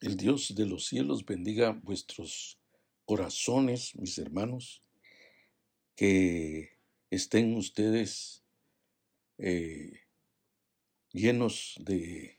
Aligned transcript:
El 0.00 0.16
Dios 0.16 0.54
de 0.54 0.64
los 0.64 0.86
cielos 0.86 1.26
bendiga 1.26 1.72
vuestros 1.72 2.58
corazones, 3.04 3.94
mis 3.96 4.16
hermanos, 4.16 4.82
que 5.94 6.78
estén 7.10 7.54
ustedes 7.54 8.42
eh, 9.36 10.00
llenos 11.12 11.76
de, 11.80 12.38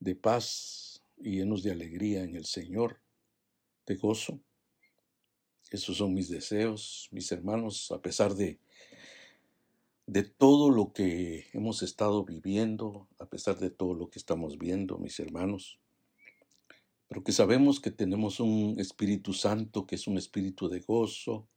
de 0.00 0.14
paz 0.16 1.02
y 1.16 1.36
llenos 1.36 1.62
de 1.62 1.70
alegría 1.70 2.22
en 2.24 2.36
el 2.36 2.44
Señor, 2.44 3.00
de 3.86 3.96
gozo. 3.96 4.38
Esos 5.70 5.96
son 5.96 6.12
mis 6.12 6.28
deseos, 6.28 7.08
mis 7.10 7.32
hermanos, 7.32 7.90
a 7.90 8.02
pesar 8.02 8.34
de, 8.34 8.60
de 10.06 10.24
todo 10.24 10.70
lo 10.70 10.92
que 10.92 11.46
hemos 11.54 11.82
estado 11.82 12.22
viviendo, 12.22 13.08
a 13.18 13.26
pesar 13.26 13.58
de 13.58 13.70
todo 13.70 13.94
lo 13.94 14.10
que 14.10 14.18
estamos 14.18 14.58
viendo, 14.58 14.98
mis 14.98 15.18
hermanos 15.20 15.78
pero 17.08 17.24
que 17.24 17.32
sabemos 17.32 17.80
que 17.80 17.90
tenemos 17.90 18.38
un 18.38 18.78
Espíritu 18.78 19.32
Santo 19.32 19.86
que 19.86 19.94
es 19.94 20.06
un 20.06 20.18
espíritu 20.18 20.68
de 20.68 20.80
gozo, 20.80 21.48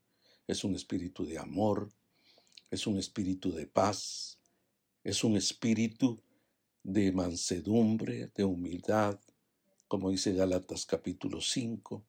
es 0.47 0.63
un 0.63 0.75
espíritu 0.75 1.25
de 1.25 1.37
amor, 1.37 1.91
es 2.69 2.87
un 2.87 2.97
espíritu 2.97 3.51
de 3.51 3.67
paz, 3.67 4.39
es 5.03 5.23
un 5.23 5.35
espíritu 5.35 6.23
de 6.83 7.11
mansedumbre, 7.11 8.31
de 8.33 8.43
humildad, 8.45 9.19
como 9.87 10.09
dice 10.09 10.33
Gálatas 10.33 10.85
capítulo 10.85 11.41
5, 11.41 12.05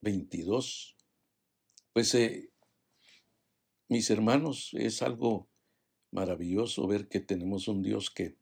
22. 0.00 0.96
Pues 1.92 2.14
eh, 2.16 2.50
mis 3.88 4.10
hermanos, 4.10 4.70
es 4.72 5.02
algo 5.02 5.48
maravilloso 6.10 6.86
ver 6.88 7.08
que 7.08 7.20
tenemos 7.20 7.68
un 7.68 7.82
Dios 7.82 8.10
que 8.10 8.41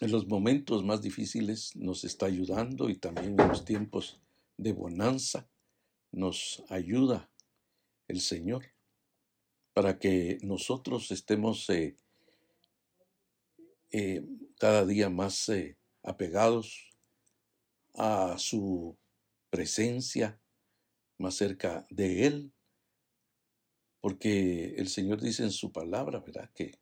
en 0.00 0.12
los 0.12 0.26
momentos 0.26 0.84
más 0.84 1.02
difíciles 1.02 1.74
nos 1.74 2.04
está 2.04 2.26
ayudando 2.26 2.88
y 2.88 2.96
también 2.96 3.38
en 3.38 3.48
los 3.48 3.64
tiempos 3.64 4.20
de 4.56 4.72
bonanza 4.72 5.48
nos 6.12 6.62
ayuda 6.68 7.30
el 8.06 8.20
Señor 8.20 8.66
para 9.72 9.98
que 9.98 10.38
nosotros 10.42 11.10
estemos 11.10 11.68
eh, 11.70 11.96
eh, 13.92 14.24
cada 14.58 14.84
día 14.84 15.08
más 15.08 15.48
eh, 15.48 15.76
apegados 16.02 16.90
a 17.94 18.36
su 18.38 18.96
presencia, 19.50 20.40
más 21.16 21.34
cerca 21.34 21.86
de 21.90 22.26
Él, 22.26 22.52
porque 24.00 24.74
el 24.76 24.88
Señor 24.88 25.20
dice 25.20 25.42
en 25.42 25.52
su 25.52 25.72
palabra, 25.72 26.20
¿verdad? 26.20 26.50
Que 26.54 26.78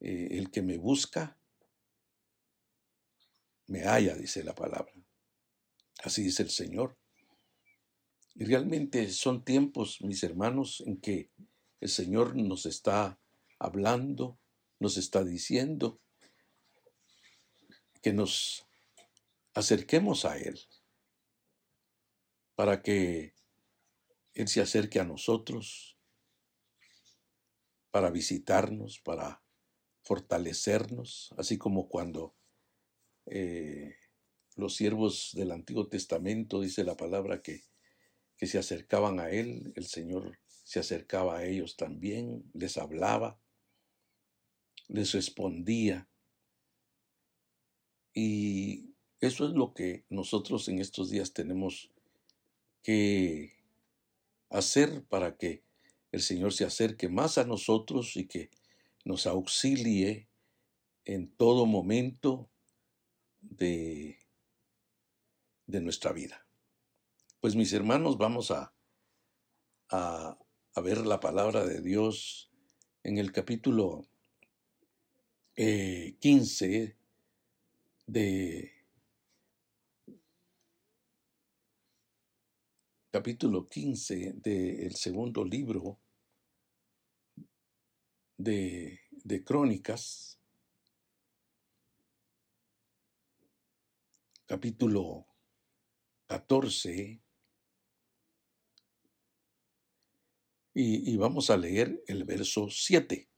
el 0.00 0.50
que 0.50 0.62
me 0.62 0.78
busca, 0.78 1.38
me 3.66 3.82
halla, 3.84 4.14
dice 4.14 4.44
la 4.44 4.54
palabra. 4.54 4.92
Así 6.02 6.22
dice 6.22 6.42
el 6.42 6.50
Señor. 6.50 6.98
Y 8.34 8.44
realmente 8.44 9.10
son 9.10 9.44
tiempos, 9.44 10.00
mis 10.00 10.22
hermanos, 10.22 10.82
en 10.86 11.00
que 11.00 11.30
el 11.80 11.88
Señor 11.88 12.34
nos 12.36 12.66
está 12.66 13.20
hablando, 13.58 14.38
nos 14.80 14.96
está 14.96 15.24
diciendo 15.24 16.00
que 18.02 18.12
nos 18.12 18.66
acerquemos 19.54 20.24
a 20.24 20.36
Él 20.36 20.60
para 22.54 22.82
que 22.82 23.34
Él 24.34 24.48
se 24.48 24.60
acerque 24.60 25.00
a 25.00 25.04
nosotros, 25.04 25.96
para 27.90 28.10
visitarnos, 28.10 29.00
para 29.00 29.42
fortalecernos, 30.02 31.32
así 31.38 31.56
como 31.56 31.88
cuando 31.88 32.36
eh, 33.26 33.96
los 34.56 34.76
siervos 34.76 35.30
del 35.34 35.50
Antiguo 35.50 35.88
Testamento, 35.88 36.60
dice 36.60 36.84
la 36.84 36.96
palabra, 36.96 37.42
que, 37.42 37.64
que 38.36 38.46
se 38.46 38.58
acercaban 38.58 39.20
a 39.20 39.30
Él, 39.30 39.72
el 39.76 39.86
Señor 39.86 40.38
se 40.64 40.80
acercaba 40.80 41.38
a 41.38 41.44
ellos 41.44 41.76
también, 41.76 42.50
les 42.54 42.78
hablaba, 42.78 43.38
les 44.88 45.12
respondía. 45.12 46.08
Y 48.14 48.94
eso 49.20 49.46
es 49.46 49.52
lo 49.52 49.74
que 49.74 50.04
nosotros 50.08 50.68
en 50.68 50.78
estos 50.78 51.10
días 51.10 51.32
tenemos 51.32 51.90
que 52.82 53.54
hacer 54.50 55.04
para 55.04 55.36
que 55.36 55.62
el 56.12 56.22
Señor 56.22 56.52
se 56.52 56.64
acerque 56.64 57.08
más 57.08 57.38
a 57.38 57.44
nosotros 57.44 58.16
y 58.16 58.26
que 58.26 58.50
nos 59.04 59.26
auxilie 59.26 60.28
en 61.04 61.28
todo 61.28 61.66
momento 61.66 62.48
de, 63.50 64.18
de 65.66 65.80
nuestra 65.80 66.12
vida. 66.12 66.46
Pues 67.40 67.56
mis 67.56 67.72
hermanos, 67.72 68.18
vamos 68.18 68.50
a, 68.50 68.74
a, 69.90 70.38
ver 70.82 71.06
la 71.06 71.20
palabra 71.20 71.64
de 71.64 71.80
Dios 71.80 72.50
en 73.02 73.18
el 73.18 73.32
capítulo 73.32 74.06
15 75.54 76.82
eh, 76.82 76.96
de 78.06 78.74
capítulo 83.14 83.66
15 83.66 84.32
del 84.42 84.96
segundo 84.96 85.44
libro 85.44 86.00
de, 88.36 88.98
de 89.10 89.44
Crónicas, 89.44 90.33
capítulo 94.46 95.26
14 96.26 97.20
y, 100.76 101.16
vamos 101.16 101.50
a 101.50 101.56
leer 101.56 102.02
el 102.08 102.24
verso 102.24 102.68
7, 102.68 103.28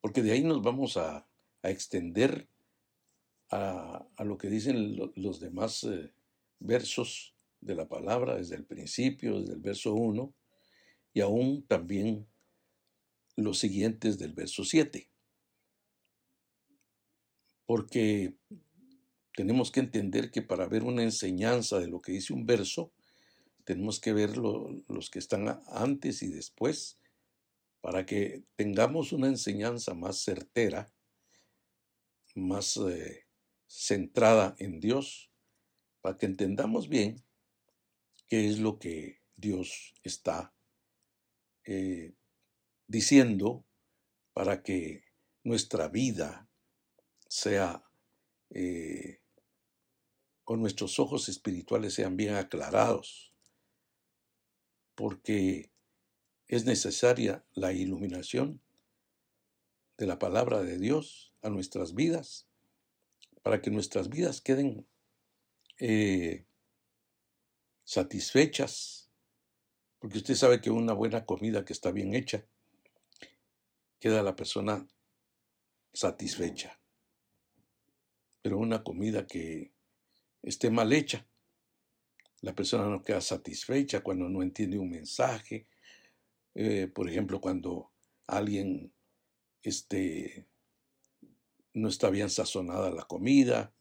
porque 0.00 0.22
de 0.22 0.32
ahí 0.32 0.42
nos 0.42 0.62
vamos 0.62 0.96
a, 0.96 1.26
extender 1.62 2.48
a, 3.50 4.06
lo 4.24 4.38
que 4.38 4.48
dicen 4.48 4.96
los 5.16 5.40
demás 5.40 5.84
eh, 5.84 6.12
versos 6.60 7.34
de 7.60 7.74
la 7.74 7.88
palabra 7.88 8.36
desde 8.36 8.56
el 8.56 8.64
principio, 8.64 9.40
desde 9.40 9.54
el 9.54 9.60
verso 9.60 9.92
1, 9.92 10.32
y 11.12 11.20
aún 11.20 11.62
también 11.66 12.26
los 13.36 13.58
siguientes 13.58 14.18
del 14.18 14.32
verso 14.32 14.64
7. 14.64 15.10
Porque 17.66 18.34
tenemos 19.38 19.70
que 19.70 19.78
entender 19.78 20.32
que 20.32 20.42
para 20.42 20.66
ver 20.66 20.82
una 20.82 21.04
enseñanza 21.04 21.78
de 21.78 21.86
lo 21.86 22.00
que 22.00 22.10
dice 22.10 22.32
un 22.32 22.44
verso, 22.44 22.90
tenemos 23.62 24.00
que 24.00 24.12
ver 24.12 24.36
los 24.36 25.10
que 25.10 25.20
están 25.20 25.62
antes 25.68 26.24
y 26.24 26.26
después, 26.26 26.98
para 27.80 28.04
que 28.04 28.42
tengamos 28.56 29.12
una 29.12 29.28
enseñanza 29.28 29.94
más 29.94 30.24
certera, 30.24 30.92
más 32.34 32.78
eh, 32.78 33.26
centrada 33.68 34.56
en 34.58 34.80
Dios, 34.80 35.30
para 36.00 36.18
que 36.18 36.26
entendamos 36.26 36.88
bien 36.88 37.22
qué 38.26 38.48
es 38.48 38.58
lo 38.58 38.80
que 38.80 39.20
Dios 39.36 39.94
está 40.02 40.52
eh, 41.64 42.16
diciendo 42.88 43.64
para 44.32 44.64
que 44.64 45.04
nuestra 45.44 45.86
vida 45.86 46.50
sea 47.28 47.84
eh, 48.50 49.17
o 50.50 50.56
nuestros 50.56 50.98
ojos 50.98 51.28
espirituales 51.28 51.92
sean 51.92 52.16
bien 52.16 52.34
aclarados, 52.34 53.34
porque 54.94 55.70
es 56.46 56.64
necesaria 56.64 57.44
la 57.52 57.74
iluminación 57.74 58.62
de 59.98 60.06
la 60.06 60.18
palabra 60.18 60.62
de 60.62 60.78
Dios 60.78 61.34
a 61.42 61.50
nuestras 61.50 61.94
vidas, 61.94 62.48
para 63.42 63.60
que 63.60 63.70
nuestras 63.70 64.08
vidas 64.08 64.40
queden 64.40 64.88
eh, 65.76 66.46
satisfechas, 67.84 69.10
porque 69.98 70.16
usted 70.16 70.34
sabe 70.34 70.62
que 70.62 70.70
una 70.70 70.94
buena 70.94 71.26
comida 71.26 71.66
que 71.66 71.74
está 71.74 71.90
bien 71.90 72.14
hecha, 72.14 72.46
queda 74.00 74.22
la 74.22 74.34
persona 74.34 74.88
satisfecha. 75.92 76.80
Pero 78.40 78.56
una 78.56 78.82
comida 78.82 79.26
que 79.26 79.76
esté 80.42 80.70
mal 80.70 80.92
hecha. 80.92 81.26
La 82.40 82.54
persona 82.54 82.86
no 82.86 83.02
queda 83.02 83.20
satisfecha 83.20 84.00
cuando 84.02 84.28
no 84.28 84.42
entiende 84.42 84.78
un 84.78 84.90
mensaje. 84.90 85.66
Eh, 86.54 86.88
por 86.88 87.08
ejemplo, 87.08 87.40
cuando 87.40 87.90
alguien 88.26 88.92
este, 89.62 90.46
no 91.74 91.88
está 91.88 92.10
bien 92.10 92.30
sazonada 92.30 92.90
la 92.90 93.04
comida 93.04 93.72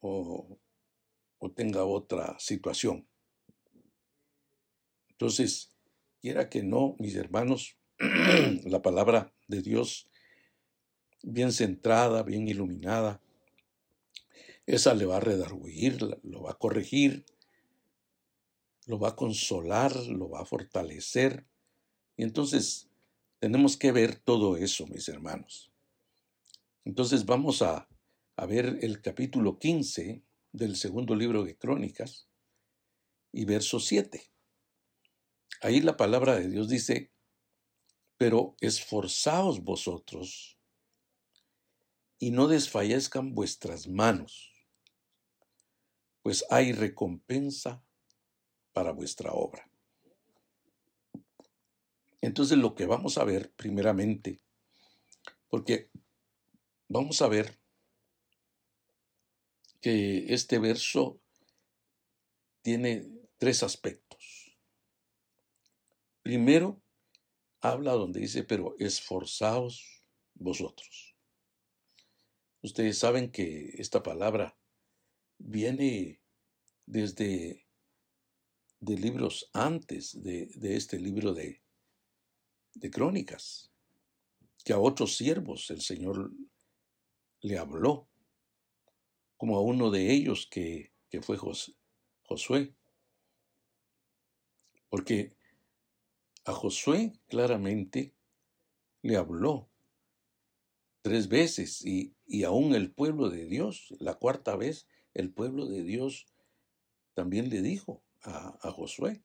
o, 0.00 0.58
o 1.38 1.50
tenga 1.50 1.84
otra 1.84 2.38
situación. 2.38 3.06
Entonces, 5.10 5.74
quiera 6.20 6.48
que 6.48 6.62
no, 6.62 6.94
mis 6.98 7.16
hermanos, 7.16 7.76
la 8.64 8.82
palabra 8.82 9.32
de 9.48 9.62
Dios 9.62 10.08
bien 11.22 11.52
centrada, 11.52 12.22
bien 12.22 12.48
iluminada. 12.48 13.20
Esa 14.68 14.92
le 14.92 15.06
va 15.06 15.16
a 15.16 15.20
redarguir, 15.20 15.98
lo 16.22 16.42
va 16.42 16.50
a 16.50 16.58
corregir, 16.58 17.24
lo 18.84 18.98
va 18.98 19.08
a 19.08 19.16
consolar, 19.16 19.96
lo 19.96 20.28
va 20.28 20.42
a 20.42 20.44
fortalecer. 20.44 21.46
Y 22.18 22.22
entonces 22.22 22.90
tenemos 23.38 23.78
que 23.78 23.92
ver 23.92 24.16
todo 24.16 24.58
eso, 24.58 24.86
mis 24.86 25.08
hermanos. 25.08 25.72
Entonces 26.84 27.24
vamos 27.24 27.62
a, 27.62 27.88
a 28.36 28.44
ver 28.44 28.80
el 28.82 29.00
capítulo 29.00 29.58
15 29.58 30.22
del 30.52 30.76
segundo 30.76 31.16
libro 31.16 31.44
de 31.44 31.56
Crónicas 31.56 32.28
y 33.32 33.46
verso 33.46 33.80
7. 33.80 34.20
Ahí 35.62 35.80
la 35.80 35.96
palabra 35.96 36.38
de 36.38 36.50
Dios 36.50 36.68
dice, 36.68 37.10
pero 38.18 38.54
esforzaos 38.60 39.64
vosotros 39.64 40.58
y 42.18 42.32
no 42.32 42.48
desfallezcan 42.48 43.34
vuestras 43.34 43.88
manos, 43.88 44.57
pues 46.28 46.44
hay 46.50 46.72
recompensa 46.72 47.82
para 48.74 48.92
vuestra 48.92 49.32
obra. 49.32 49.66
Entonces 52.20 52.58
lo 52.58 52.74
que 52.74 52.84
vamos 52.84 53.16
a 53.16 53.24
ver 53.24 53.50
primeramente, 53.52 54.38
porque 55.48 55.88
vamos 56.86 57.22
a 57.22 57.28
ver 57.28 57.58
que 59.80 60.34
este 60.34 60.58
verso 60.58 61.18
tiene 62.60 63.08
tres 63.38 63.62
aspectos. 63.62 64.54
Primero, 66.20 66.82
habla 67.62 67.92
donde 67.92 68.20
dice, 68.20 68.44
pero 68.44 68.76
esforzaos 68.78 70.02
vosotros. 70.34 71.16
Ustedes 72.60 72.98
saben 72.98 73.32
que 73.32 73.76
esta 73.78 74.02
palabra 74.02 74.58
viene 75.38 76.20
desde 76.86 77.66
de 78.80 78.96
libros 78.96 79.50
antes 79.52 80.22
de, 80.22 80.48
este 80.62 80.98
libro 80.98 81.34
de, 81.34 81.62
de 82.74 82.90
crónicas, 82.90 83.72
que 84.64 84.72
a 84.72 84.78
otros 84.78 85.16
siervos 85.16 85.70
el 85.70 85.80
Señor 85.80 86.30
le 87.40 87.58
habló, 87.58 88.08
como 89.36 89.56
a 89.56 89.62
uno 89.62 89.90
de 89.90 90.12
ellos 90.12 90.48
que, 90.50 90.92
que 91.08 91.22
fue 91.22 91.38
Josué. 92.22 92.74
Porque 94.88 95.36
a 96.44 96.52
Josué 96.52 97.12
claramente 97.28 98.14
le 99.02 99.16
habló 99.16 99.70
tres 101.02 101.28
veces 101.28 101.84
y, 101.84 102.14
y 102.26 102.44
aún 102.44 102.74
el 102.74 102.92
pueblo 102.92 103.30
de 103.30 103.46
Dios, 103.46 103.94
la 104.00 104.14
cuarta 104.14 104.56
vez, 104.56 104.86
el 105.18 105.32
pueblo 105.32 105.66
de 105.66 105.82
Dios 105.82 106.26
también 107.14 107.50
le 107.50 107.60
dijo 107.60 108.04
a, 108.22 108.70
Josué 108.70 109.20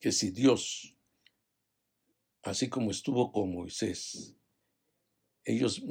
que 0.00 0.10
si 0.10 0.32
Dios, 0.32 0.96
así 2.42 2.68
como 2.68 2.90
estuvo 2.90 3.30
con 3.30 3.54
Moisés, 3.54 4.34
ellos 5.44 5.82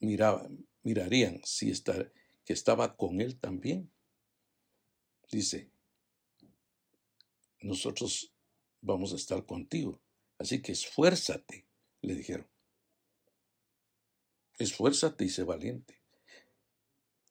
miraban, 0.00 0.66
mirarían 0.82 1.40
si 1.44 1.72
que 2.44 2.52
estaba 2.52 2.96
con 2.96 3.20
él 3.20 3.38
también. 3.38 3.88
Dice, 5.30 5.70
nosotros 7.60 8.32
vamos 8.80 9.12
a 9.12 9.16
estar 9.16 9.46
contigo. 9.46 10.00
Así 10.38 10.60
que 10.60 10.72
esfuérzate, 10.72 11.66
le 12.02 12.14
dijeron. 12.16 12.53
Esfuérzate 14.58 15.24
y 15.24 15.28
sé 15.28 15.42
valiente. 15.42 16.00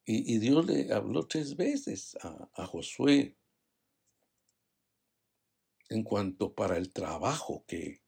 Y, 0.06 0.38
Dios 0.40 0.66
le 0.66 0.92
habló 0.92 1.28
tres 1.28 1.56
veces 1.56 2.18
a, 2.22 2.66
Josué 2.66 3.38
en 5.88 6.04
cuanto 6.04 6.54
para 6.54 6.76
el 6.76 6.92
trabajo 6.92 7.64
que, 7.66 8.02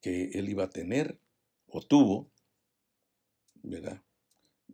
que 0.00 0.30
él 0.34 0.48
iba 0.48 0.64
a 0.64 0.70
tener 0.70 1.20
o 1.66 1.82
tuvo, 1.82 2.30
¿verdad? 3.54 4.04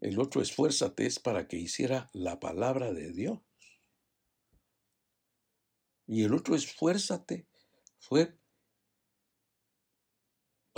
El 0.00 0.20
otro 0.20 0.42
esfuérzate 0.42 1.06
es 1.06 1.18
para 1.18 1.48
que 1.48 1.56
hiciera 1.56 2.10
la 2.12 2.38
palabra 2.38 2.92
de 2.92 3.12
Dios. 3.12 3.40
Y 6.06 6.24
el 6.24 6.34
otro 6.34 6.54
esfuérzate 6.54 7.46
fue 7.98 8.37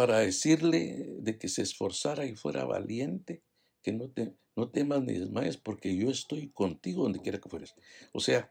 para 0.01 0.21
decirle 0.21 1.05
de 1.19 1.37
que 1.37 1.51
se 1.51 1.61
esforzara 1.61 2.25
y 2.25 2.35
fuera 2.35 2.65
valiente, 2.65 3.43
que 3.83 3.93
no, 3.93 4.09
te, 4.09 4.35
no 4.57 4.71
temas 4.71 5.03
ni 5.03 5.13
desmayes, 5.13 5.59
porque 5.59 5.95
yo 5.95 6.09
estoy 6.09 6.49
contigo 6.49 7.03
donde 7.03 7.21
quiera 7.21 7.39
que 7.39 7.51
fueres. 7.51 7.75
O 8.15 8.21
sea, 8.21 8.51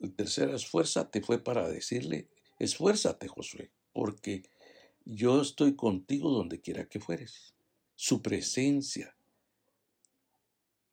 el 0.00 0.12
tercer 0.12 0.50
esfuérzate 0.50 1.20
fue 1.22 1.38
para 1.38 1.68
decirle, 1.68 2.26
esfuérzate, 2.58 3.28
Josué, 3.28 3.70
porque 3.92 4.42
yo 5.04 5.40
estoy 5.40 5.76
contigo 5.76 6.32
donde 6.32 6.60
quiera 6.60 6.88
que 6.88 6.98
fueres. 6.98 7.54
Su 7.94 8.20
presencia. 8.20 9.14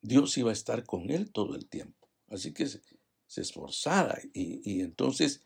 Dios 0.02 0.38
iba 0.38 0.50
a 0.50 0.52
estar 0.52 0.84
con 0.84 1.10
él 1.10 1.32
todo 1.32 1.56
el 1.56 1.66
tiempo. 1.66 2.06
Así 2.28 2.52
que 2.52 2.64
se 2.68 3.40
esforzara. 3.40 4.20
Y, 4.32 4.82
entonces 4.82 5.42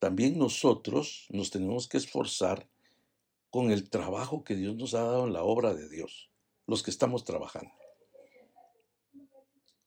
también 0.00 0.36
nosotros 0.36 1.28
nos 1.30 1.52
tenemos 1.52 1.86
que 1.86 1.98
esforzar 1.98 2.68
con 3.52 3.70
el 3.70 3.90
trabajo 3.90 4.44
que 4.44 4.56
Dios 4.56 4.76
nos 4.76 4.94
ha 4.94 5.02
dado 5.02 5.26
en 5.26 5.34
la 5.34 5.44
obra 5.44 5.74
de 5.74 5.86
Dios, 5.90 6.30
los 6.66 6.82
que 6.82 6.90
estamos 6.90 7.22
trabajando. 7.24 7.70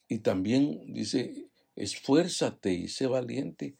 Y 0.07 0.19
también 0.19 0.93
dice, 0.93 1.49
esfuérzate 1.75 2.73
y 2.73 2.87
sé 2.87 3.07
valiente 3.07 3.75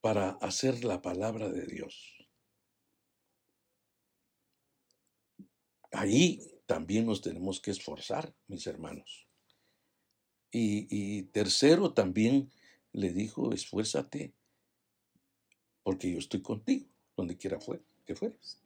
para 0.00 0.30
hacer 0.40 0.84
la 0.84 1.02
palabra 1.02 1.48
de 1.48 1.66
Dios. 1.66 2.28
Ahí 5.90 6.40
también 6.66 7.04
nos 7.06 7.20
tenemos 7.20 7.60
que 7.60 7.72
esforzar, 7.72 8.32
mis 8.46 8.68
hermanos. 8.68 9.26
Y, 10.52 11.24
tercero, 11.32 11.94
también 11.94 12.52
le 12.92 13.12
dijo, 13.12 13.52
esfuérzate, 13.52 14.34
porque 15.82 16.12
yo 16.12 16.18
estoy 16.18 16.42
contigo, 16.42 16.86
donde 17.16 17.36
quiera 17.36 17.58
que 18.04 18.14
fueres. 18.14 18.60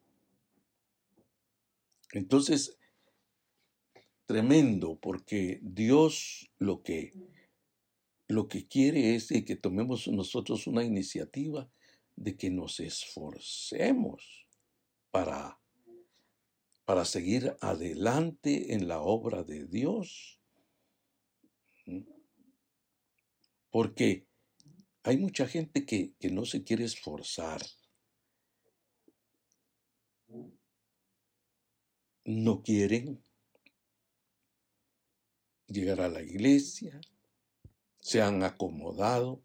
Entonces, 2.13 2.79
tremendo, 4.27 4.99
porque 5.01 5.61
Dios 5.63 6.51
lo 6.59 6.83
que, 6.83 7.13
lo 8.29 8.49
que 8.49 8.67
quiere 8.67 9.15
es 9.15 9.29
que 9.29 9.57
tomemos 9.57 10.09
nosotros 10.09 10.67
una 10.67 10.85
iniciativa 10.85 11.71
de 12.15 12.37
que 12.37 12.51
nos 12.51 12.81
esforcemos 12.81 14.47
para, 15.11 15.61
para 16.85 17.05
seguir 17.05 17.57
adelante 17.61 18.75
en 18.75 18.89
la 18.89 19.01
obra 19.01 19.43
de 19.43 19.67
Dios 19.67 20.37
porque 23.77 24.27
hay 25.03 25.19
mucha 25.19 25.47
gente 25.47 25.85
que, 25.85 26.15
no 26.31 26.47
se 26.47 26.65
quiere 26.65 26.85
esforzar. 26.85 27.61
No 32.27 32.63
quieren 32.63 33.23
llegar 35.69 36.01
a 36.01 36.09
la 36.09 36.23
iglesia, 36.23 37.01
se 38.01 38.21
han 38.21 38.43
acomodado, 38.43 39.41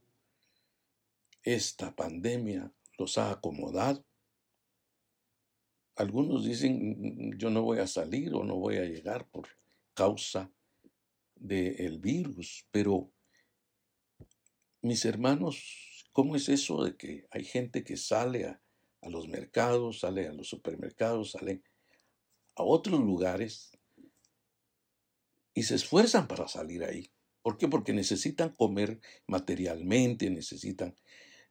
esta 1.44 1.96
pandemia 1.96 2.74
los 2.98 3.20
ha 3.20 3.32
acomodado. 3.32 4.04
Algunos 5.96 6.44
dicen, 6.44 7.38
yo 7.38 7.52
no 7.52 7.62
voy 7.62 7.78
a 7.78 7.88
salir 7.88 8.34
o 8.34 8.44
no 8.44 8.56
voy 8.56 8.78
a 8.78 8.86
llegar 8.86 9.28
por 9.28 9.48
causa 9.94 10.52
del 11.36 12.00
virus, 12.00 12.66
pero 12.72 13.12
mis 14.82 15.06
hermanos, 15.06 16.08
¿cómo 16.12 16.36
es 16.36 16.50
eso 16.50 16.84
de 16.84 16.96
que 16.96 17.28
hay 17.30 17.44
gente 17.44 17.84
que 17.84 17.98
sale 17.98 18.46
a, 18.46 18.60
los 19.08 19.28
mercados, 19.28 20.00
sale 20.00 20.28
a 20.28 20.34
los 20.34 20.48
supermercados, 20.48 21.32
sale 21.32 21.62
a 22.56 22.64
otros 22.64 23.00
lugares 23.00 23.72
y 25.54 25.64
se 25.64 25.76
esfuerzan 25.76 26.28
para 26.28 26.48
salir 26.48 26.84
ahí? 26.84 27.12
¿Por 27.42 27.58
qué? 27.58 27.68
Porque 27.68 27.94
necesitan 27.94 28.56
comer 28.56 29.02
materialmente, 29.28 30.30
necesitan 30.30 30.96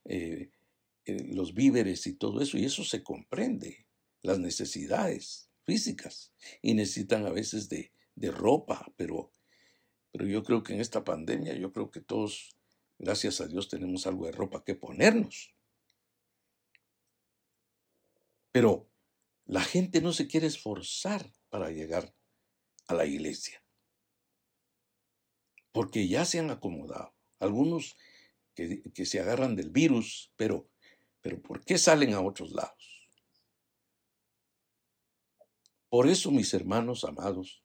eh, 0.04 0.50
eh, 1.04 1.24
los 1.32 1.54
víveres 1.54 2.06
y 2.06 2.14
todo 2.14 2.40
eso, 2.40 2.56
y 2.58 2.64
eso 2.64 2.84
se 2.84 3.02
comprende, 3.02 3.86
las 4.22 4.38
necesidades 4.38 5.50
físicas, 5.64 6.32
y 6.62 6.74
necesitan 6.74 7.26
a 7.26 7.30
veces 7.30 7.68
de, 7.68 7.92
de 8.14 8.30
ropa, 8.30 8.92
pero 8.96 9.32
pero 10.12 10.26
yo 10.26 10.42
creo 10.42 10.62
que 10.62 10.74
en 10.74 10.80
esta 10.80 11.04
pandemia, 11.04 11.54
yo 11.54 11.72
creo 11.72 11.90
que 11.90 12.00
todos, 12.00 12.56
gracias 12.98 13.40
a 13.40 13.46
Dios, 13.46 13.68
tenemos 13.68 14.06
algo 14.06 14.26
de 14.26 14.32
ropa 14.32 14.64
que 14.64 14.74
ponernos. 14.74 15.54
Pero 18.52 18.89
la 19.50 19.62
gente 19.62 20.00
no 20.00 20.12
se 20.12 20.28
quiere 20.28 20.46
esforzar 20.46 21.28
para 21.48 21.70
llegar 21.70 22.14
a 22.86 22.94
la 22.94 23.04
iglesia. 23.04 23.60
Porque 25.72 26.06
ya 26.06 26.24
se 26.24 26.38
han 26.38 26.50
acomodado. 26.50 27.16
Algunos 27.40 27.96
que, 28.54 28.80
se 29.04 29.18
agarran 29.18 29.56
del 29.56 29.70
virus, 29.70 30.32
pero, 30.36 30.70
pero 31.20 31.42
¿por 31.42 31.64
qué 31.64 31.78
salen 31.78 32.14
a 32.14 32.20
otros 32.20 32.52
lados? 32.52 33.10
Por 35.88 36.06
eso, 36.06 36.30
mis 36.30 36.54
hermanos 36.54 37.02
amados, 37.02 37.64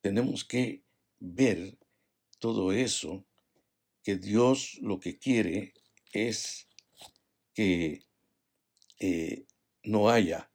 tenemos 0.00 0.42
que 0.42 0.84
ver 1.18 1.78
todo 2.38 2.72
eso, 2.72 3.26
que 4.02 4.16
Dios 4.16 4.78
lo 4.80 5.00
que 5.00 5.18
quiere 5.18 5.74
es 6.12 6.66
que 7.52 8.06
eh, 9.00 9.44
no 9.82 10.08
haya 10.08 10.47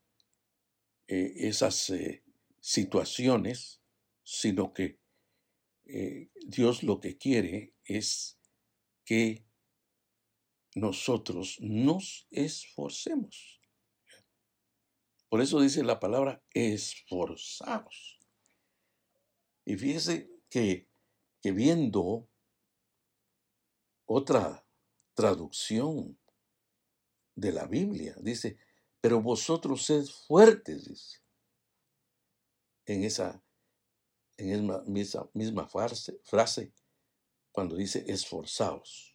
eh, 1.07 1.33
esas 1.35 1.89
eh, 1.89 2.23
situaciones, 2.59 3.81
sino 4.23 4.73
que 4.73 5.01
Dios 6.47 6.81
lo 6.83 7.01
que 7.01 7.17
quiere 7.17 7.75
es 7.83 8.39
que 9.03 9.45
nosotros 10.75 11.57
nos 11.59 12.25
esforcemos. 12.31 13.61
Por 15.29 15.41
eso 15.41 15.59
dice 15.59 15.83
la 15.83 15.99
palabra 15.99 16.43
esforzados. 16.53 18.19
Y 19.65 19.77
fíjese 19.77 20.29
que, 20.49 20.89
que 21.41 21.51
viendo 21.51 22.29
otra 24.05 24.63
traducción 25.15 26.19
de 27.35 27.51
la 27.51 27.65
Biblia, 27.65 28.15
dice, 28.21 28.57
pero 29.03 29.21
vosotros 29.21 29.83
sed 29.83 30.05
fuertes, 30.05 30.87
dice, 30.87 31.19
en 32.85 33.03
esa, 33.03 33.43
en 34.37 34.95
esa 34.95 35.29
misma, 35.33 35.67
frase, 35.67 36.73
cuando 37.51 37.75
dice 37.75 38.05
esforzaos. 38.07 39.13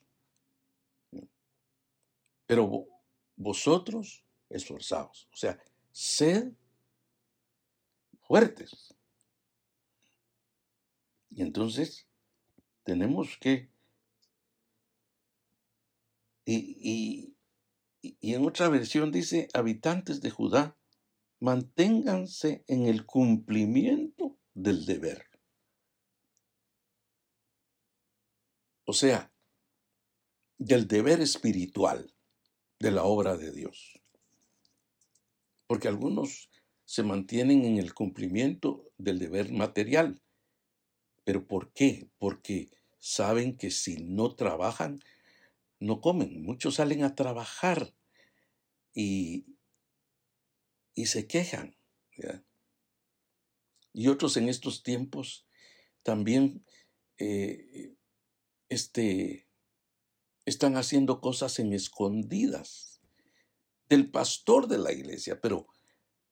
Pero 2.45 2.87
vosotros 3.35 4.27
esforzaos, 4.51 5.27
o 5.33 5.37
sea, 5.37 5.59
sed 5.91 6.53
fuertes. 8.21 8.95
Y 11.31 11.41
entonces 11.41 12.07
tenemos 12.85 13.39
que, 13.41 13.71
y, 16.45 17.38
en 18.03 18.45
otra 18.45 18.69
versión 18.69 19.11
dice, 19.11 19.49
habitantes 19.55 20.21
de 20.21 20.31
Judá, 20.31 20.77
manténganse 21.41 22.65
en 22.67 22.87
el 22.87 23.07
cumplimiento 23.07 24.39
del 24.55 24.87
deber. 24.87 25.25
O 28.85 28.93
sea, 28.93 29.33
del 30.57 30.89
deber 30.89 31.21
espiritual 31.21 32.15
de 32.79 32.91
la 32.91 33.05
obra 33.05 33.37
de 33.37 33.53
Dios. 33.53 34.01
Porque 35.67 35.89
algunos 35.89 36.49
se 36.85 37.03
mantienen 37.03 37.65
en 37.65 37.77
el 37.77 37.93
cumplimiento 37.93 38.91
del 38.97 39.19
deber 39.19 39.53
material, 39.53 40.23
¿Pero 41.29 41.47
por 41.47 41.75
qué? 41.75 42.09
Porque 42.17 42.71
saben 42.99 43.59
que 43.59 43.71
si 43.71 43.99
no 44.03 44.35
trabajan, 44.35 44.99
no 45.81 46.01
comen. 46.01 46.43
Muchos 46.43 46.77
salen 46.77 47.05
a 47.05 47.15
trabajar 47.15 47.95
y, 48.93 49.47
y 50.95 51.07
se 51.07 51.27
quejan. 51.27 51.77
Y 53.93 54.09
otros 54.09 54.37
en 54.37 54.49
estos 54.49 54.83
tiempos 54.83 55.47
también 56.03 56.65
eh, 57.19 57.95
este, 58.69 59.49
están 60.45 60.77
haciendo 60.77 61.21
cosas 61.21 61.59
en 61.59 61.73
escondidas 61.73 63.01
del 63.89 64.11
pastor 64.11 64.69
de 64.69 64.79
la 64.79 64.93
iglesia, 64.93 65.41
pero, 65.41 65.67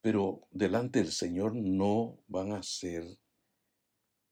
pero 0.00 0.46
delante 0.50 1.00
del 1.00 1.12
Señor 1.12 1.54
no 1.54 2.22
van 2.28 2.52
a 2.52 2.62
ser 2.62 3.18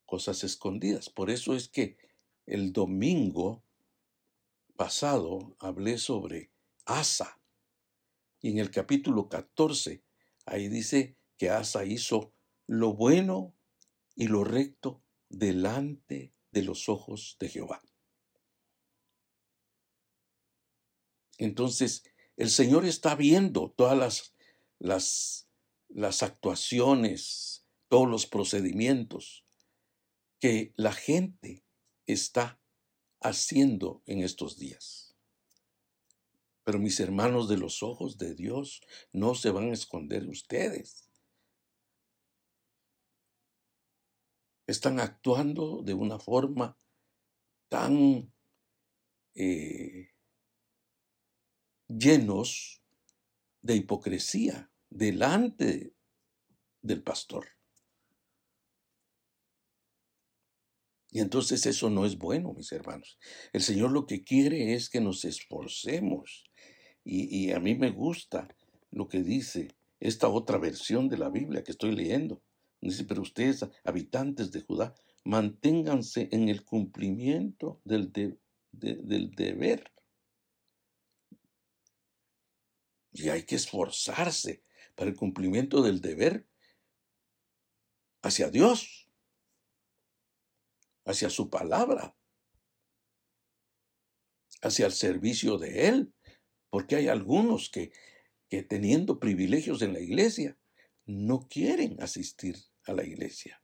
cosas 0.07 0.45
escondidas. 0.45 1.11
Por 1.11 1.31
eso 1.31 1.55
es 1.55 1.69
que 1.69 1.97
el 2.47 2.73
domingo 2.73 3.64
pasado 4.77 5.57
hablé 5.59 5.99
sobre 5.99 6.53
Asa. 6.85 7.41
Y 8.41 8.51
en 8.51 8.59
el 8.59 8.71
capítulo 8.71 9.29
14, 9.29 10.05
ahí 10.47 10.69
dice 10.69 11.17
que 11.37 11.51
Asa 11.51 11.85
hizo 11.85 12.35
lo 12.67 12.95
bueno 12.95 13.55
y 14.15 14.29
lo 14.29 14.45
recto 14.45 15.03
delante 15.29 16.35
de 16.51 16.63
los 16.63 16.89
ojos 16.89 17.37
de 17.41 17.49
Jehová. 17.49 17.83
Entonces, 21.39 22.05
el 22.37 22.51
Señor 22.51 22.85
está 22.85 23.15
viendo 23.15 23.71
todas 23.71 23.99
las, 23.99 24.35
las, 24.79 25.49
las 25.89 26.23
actuaciones, 26.23 27.67
todos 27.89 28.09
los 28.09 28.27
procedimientos 28.27 29.45
que 30.39 30.73
la 30.77 30.93
gente 30.93 31.65
está 32.07 32.61
haciendo 33.25 34.03
en 34.07 34.23
estos 34.23 34.59
días. 34.59 35.17
Pero 36.63 36.79
mis 36.79 37.01
hermanos, 37.01 37.49
de 37.49 37.57
los 37.57 37.83
ojos 37.83 38.19
de 38.19 38.35
Dios 38.35 38.83
no 39.13 39.35
se 39.35 39.51
van 39.51 39.71
a 39.71 39.73
esconder 39.73 40.29
ustedes. 40.29 41.11
Están 44.67 45.01
actuando 45.01 45.83
de 45.83 45.95
una 45.95 46.19
forma 46.19 46.79
tan 47.69 48.33
eh, 49.35 50.11
llenos 51.89 52.83
de 53.63 53.77
hipocresía 53.77 54.71
delante 54.91 55.95
del 56.83 57.03
pastor. 57.03 57.47
Y 61.15 61.21
entonces 61.21 61.65
eso 61.65 61.91
no 61.91 62.05
es 62.05 62.19
bueno, 62.19 62.53
mis 62.55 62.73
hermanos. 62.73 63.21
El 63.53 63.63
Señor 63.63 63.93
lo 63.93 64.05
que 64.05 64.25
quiere 64.25 64.75
es 64.75 64.91
que 64.91 65.01
nos 65.01 65.25
esforcemos. 65.25 66.43
Y, 67.05 67.53
a 67.53 67.61
mí 67.61 67.77
me 67.77 67.93
gusta 67.93 68.49
lo 68.91 69.07
que 69.07 69.23
dice 69.23 69.69
esta 70.01 70.29
otra 70.29 70.59
versión 70.59 71.09
de 71.09 71.17
la 71.17 71.29
Biblia 71.29 71.63
que 71.63 71.71
estoy 71.71 71.95
leyendo. 71.95 72.43
Dice, 72.81 73.05
pero 73.05 73.23
ustedes, 73.23 73.65
habitantes 73.85 74.51
de 74.51 74.63
Judá, 74.63 74.93
manténganse 75.23 76.29
en 76.33 76.49
el 76.49 76.65
cumplimiento 76.65 77.81
del, 77.85 78.11
del 78.73 79.31
deber. 79.37 79.93
Y 83.13 83.29
hay 83.29 83.45
que 83.45 83.55
esforzarse 83.55 84.65
para 84.97 85.11
el 85.11 85.17
cumplimiento 85.17 85.81
del 85.81 86.01
deber 86.01 86.49
hacia 88.21 88.51
Dios 88.51 89.04
hacia 91.05 91.31
su 91.31 91.51
palabra, 91.51 92.17
hacia 94.63 94.87
el 94.87 94.93
servicio 94.93 95.59
de 95.59 95.89
Él, 95.89 96.15
porque 96.71 96.97
hay 96.97 97.09
algunos 97.09 97.71
que, 97.71 97.93
que 98.49 98.63
teniendo 98.63 99.21
privilegios 99.21 99.83
en 99.83 99.93
la 99.93 100.01
iglesia, 100.01 100.59
no 101.07 101.47
quieren 101.49 102.03
asistir 102.03 102.57
a 102.85 102.93
la 102.93 103.05
iglesia. 103.05 103.63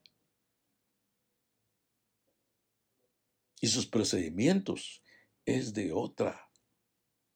Y 3.60 3.68
sus 3.68 3.86
procedimientos 3.86 5.02
es 5.44 5.74
de 5.74 5.92
otra 5.92 6.50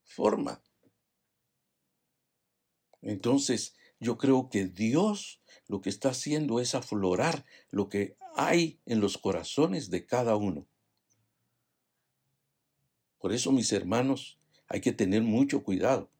forma. 0.05 0.63
Entonces, 3.03 3.77
yo 4.01 4.17
creo 4.17 4.49
que 4.49 4.67
Dios 4.67 5.43
lo 5.69 5.81
que 5.81 5.91
está 5.91 6.11
haciendo 6.11 6.61
es 6.61 6.75
aflorar 6.75 7.45
lo 7.71 7.89
que 7.89 8.17
hay 8.37 8.81
en 8.87 9.01
los 9.01 9.19
corazones 9.19 9.91
de 9.91 10.07
cada 10.07 10.37
uno. 10.37 10.67
Por 13.19 13.33
eso, 13.33 13.53
mis 13.53 13.73
hermanos, 13.73 14.39
hay 14.69 14.81
que 14.81 14.93
tener 14.93 15.23
mucho 15.23 15.63
cuidado. 15.63 16.11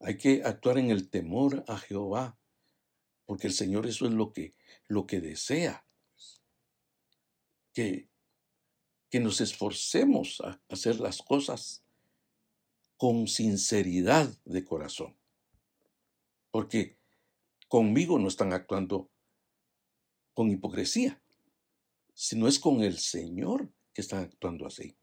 Hay 0.00 0.18
que 0.18 0.42
actuar 0.44 0.78
en 0.78 0.90
el 0.90 1.08
temor 1.08 1.64
a 1.66 1.78
Jehová, 1.78 2.38
porque 3.24 3.46
el 3.46 3.52
Señor 3.52 3.86
eso 3.86 4.06
es 4.06 4.12
lo 4.12 4.32
que, 4.32 4.54
lo 4.88 5.06
que 5.06 5.20
desea. 5.20 5.86
Que, 7.72 8.08
que 9.10 9.20
nos 9.20 9.40
esforcemos 9.40 10.40
a 10.42 10.60
hacer 10.68 11.00
las 11.00 11.22
cosas 11.22 11.82
con 12.98 13.26
sinceridad 13.26 14.36
de 14.44 14.64
corazón. 14.64 15.16
Porque 16.50 16.97
conmigo 17.68 18.18
no 18.18 18.28
están 18.28 18.52
actuando 18.52 19.10
con 20.34 20.50
hipocresía, 20.50 21.22
sino 22.14 22.48
es 22.48 22.58
con 22.58 22.82
el 22.82 22.98
Señor 22.98 23.72
que 23.92 24.00
están 24.00 24.24
actuando 24.24 24.66
así. 24.66 24.96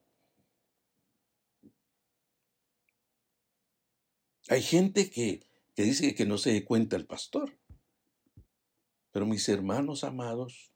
Hay 4.48 4.62
gente 4.62 5.10
que, 5.10 5.42
que 5.76 5.84
dice 5.84 6.14
que 6.14 6.26
no 6.26 6.38
se 6.38 6.52
dé 6.52 6.66
cuenta 6.66 6.96
el 6.96 7.08
pastor. 7.08 7.58
Pero 9.12 9.26
mis 9.26 9.48
hermanos 9.48 10.04
amados, 10.04 10.74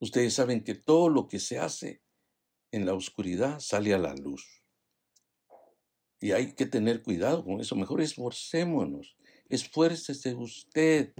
ustedes 0.00 0.34
saben 0.34 0.64
que 0.64 0.74
todo 0.74 1.08
lo 1.08 1.28
que 1.28 1.38
se 1.38 1.58
hace 1.58 2.02
en 2.72 2.86
la 2.86 2.94
oscuridad 2.94 3.60
sale 3.60 3.94
a 3.94 3.98
la 3.98 4.14
luz. 4.14 4.62
Y 6.20 6.32
hay 6.32 6.54
que 6.54 6.66
tener 6.66 7.02
cuidado 7.02 7.44
con 7.44 7.60
eso. 7.60 7.76
Mejor 7.76 8.00
esforcémonos. 8.00 9.16
Esfuércese 9.48 10.34
usted. 10.34 11.14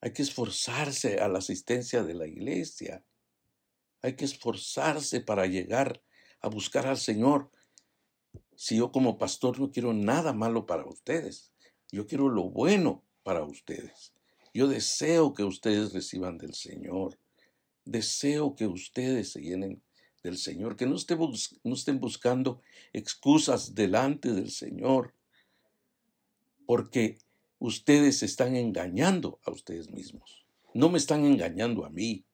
Hay 0.00 0.12
que 0.12 0.22
esforzarse 0.22 1.18
a 1.18 1.28
la 1.28 1.38
asistencia 1.38 2.02
de 2.02 2.14
la 2.14 2.26
iglesia. 2.26 3.04
Hay 4.02 4.14
que 4.14 4.24
esforzarse 4.24 5.20
para 5.20 5.46
llegar 5.46 6.02
a 6.40 6.48
buscar 6.48 6.86
al 6.86 6.98
Señor. 6.98 7.50
Si 8.56 8.76
yo 8.76 8.92
como 8.92 9.18
pastor 9.18 9.60
no 9.60 9.70
quiero 9.70 9.92
nada 9.92 10.32
malo 10.32 10.66
para 10.66 10.86
ustedes, 10.86 11.52
yo 11.90 12.06
quiero 12.06 12.28
lo 12.28 12.50
bueno 12.50 13.04
para 13.22 13.44
ustedes. 13.44 14.12
Yo 14.52 14.66
deseo 14.66 15.34
que 15.34 15.44
ustedes 15.44 15.92
reciban 15.92 16.38
del 16.38 16.54
Señor. 16.54 17.18
Deseo 17.84 18.54
que 18.54 18.66
ustedes 18.66 19.32
se 19.32 19.40
llenen 19.40 19.82
del 20.22 20.36
Señor, 20.36 20.76
que 20.76 20.86
no, 20.86 20.96
no 21.64 21.74
estén 21.74 22.00
buscando 22.00 22.60
excusas 22.92 23.74
delante 23.74 24.32
del 24.32 24.50
Señor, 24.50 25.14
porque 26.68 27.16
ustedes 27.58 28.22
están 28.22 28.54
engañando 28.54 29.40
a 29.46 29.50
ustedes 29.50 29.90
mismos. 29.90 30.44
No 30.74 30.90
me 30.90 30.98
están 30.98 31.24
engañando 31.24 31.86
a 31.86 31.88
mí, 31.88 32.26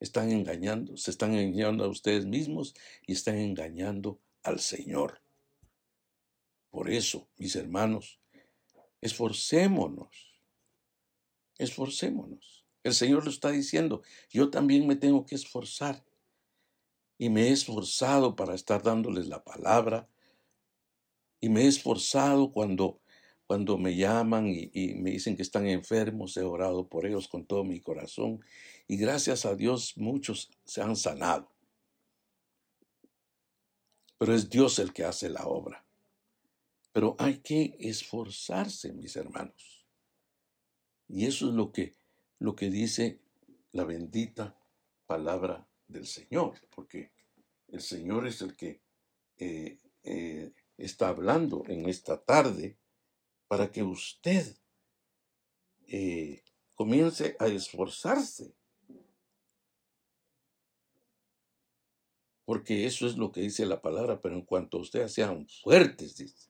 están 0.00 0.32
engañando, 0.32 0.96
se 0.96 1.10
están 1.10 1.34
engañando 1.34 1.84
a 1.84 1.88
ustedes 1.88 2.24
mismos 2.24 2.74
y 3.06 3.12
están 3.12 3.36
engañando 3.36 4.18
al 4.42 4.60
Señor. 4.60 5.20
Por 6.70 6.88
eso, 6.88 7.28
mis 7.36 7.54
hermanos, 7.54 8.18
esforcémonos, 9.02 10.40
esforcémonos. 11.58 12.64
El 12.82 12.94
Señor 12.94 13.24
lo 13.24 13.30
está 13.30 13.50
diciendo, 13.50 14.00
yo 14.30 14.48
también 14.48 14.86
me 14.86 14.96
tengo 14.96 15.26
que 15.26 15.34
esforzar. 15.34 16.02
Y 17.18 17.28
me 17.28 17.48
he 17.48 17.50
esforzado 17.50 18.36
para 18.36 18.54
estar 18.54 18.82
dándoles 18.82 19.26
la 19.26 19.44
palabra. 19.44 20.08
Y 21.42 21.50
me 21.50 21.64
he 21.64 21.66
esforzado 21.66 22.50
cuando, 22.50 23.02
cuando 23.46 23.76
me 23.76 23.94
llaman 23.96 24.48
y, 24.48 24.94
me 24.94 25.10
dicen 25.10 25.36
que 25.36 25.42
están 25.42 25.66
enfermos. 25.66 26.36
He 26.36 26.42
orado 26.42 26.88
por 26.88 27.06
ellos 27.06 27.28
con 27.28 27.46
todo 27.46 27.64
mi 27.64 27.80
corazón 27.80 28.40
y 28.88 28.96
gracias 28.96 29.44
a 29.44 29.54
Dios 29.54 29.96
muchos 29.96 30.50
se 30.64 30.82
han 30.82 30.96
sanado. 30.96 31.50
Pero 34.18 34.34
es 34.34 34.48
Dios 34.48 34.78
el 34.78 34.92
que 34.92 35.04
hace 35.04 35.28
la 35.28 35.46
obra. 35.46 35.84
Pero 36.92 37.16
hay 37.18 37.38
que 37.38 37.76
esforzarse, 37.80 38.92
mis 38.92 39.16
hermanos. 39.16 39.84
Y 41.08 41.26
eso 41.26 41.48
es 41.48 41.54
lo 41.54 41.72
que, 41.72 41.96
lo 42.38 42.54
que 42.54 42.70
dice 42.70 43.20
la 43.72 43.84
bendita 43.84 44.56
palabra 45.06 45.68
del 45.88 46.06
Señor, 46.06 46.54
porque 46.74 47.12
el 47.68 47.80
Señor 47.80 48.26
es 48.26 48.40
el 48.40 48.56
que 48.56 48.80
eh, 49.36 49.78
eh, 50.04 50.52
está 50.78 51.08
hablando 51.08 51.64
en 51.66 51.88
esta 51.88 52.22
tarde 52.22 52.78
para 53.48 53.70
que 53.70 53.82
usted 53.82 54.56
eh, 55.86 56.42
comience 56.74 57.36
a 57.38 57.46
esforzarse 57.46 58.54
porque 62.44 62.86
eso 62.86 63.06
es 63.06 63.16
lo 63.16 63.32
que 63.32 63.40
dice 63.40 63.66
la 63.66 63.80
palabra, 63.80 64.20
pero 64.20 64.34
en 64.34 64.42
cuanto 64.42 64.76
a 64.76 64.80
ustedes 64.80 65.12
sean 65.12 65.46
fuertes, 65.48 66.16
dice. 66.16 66.48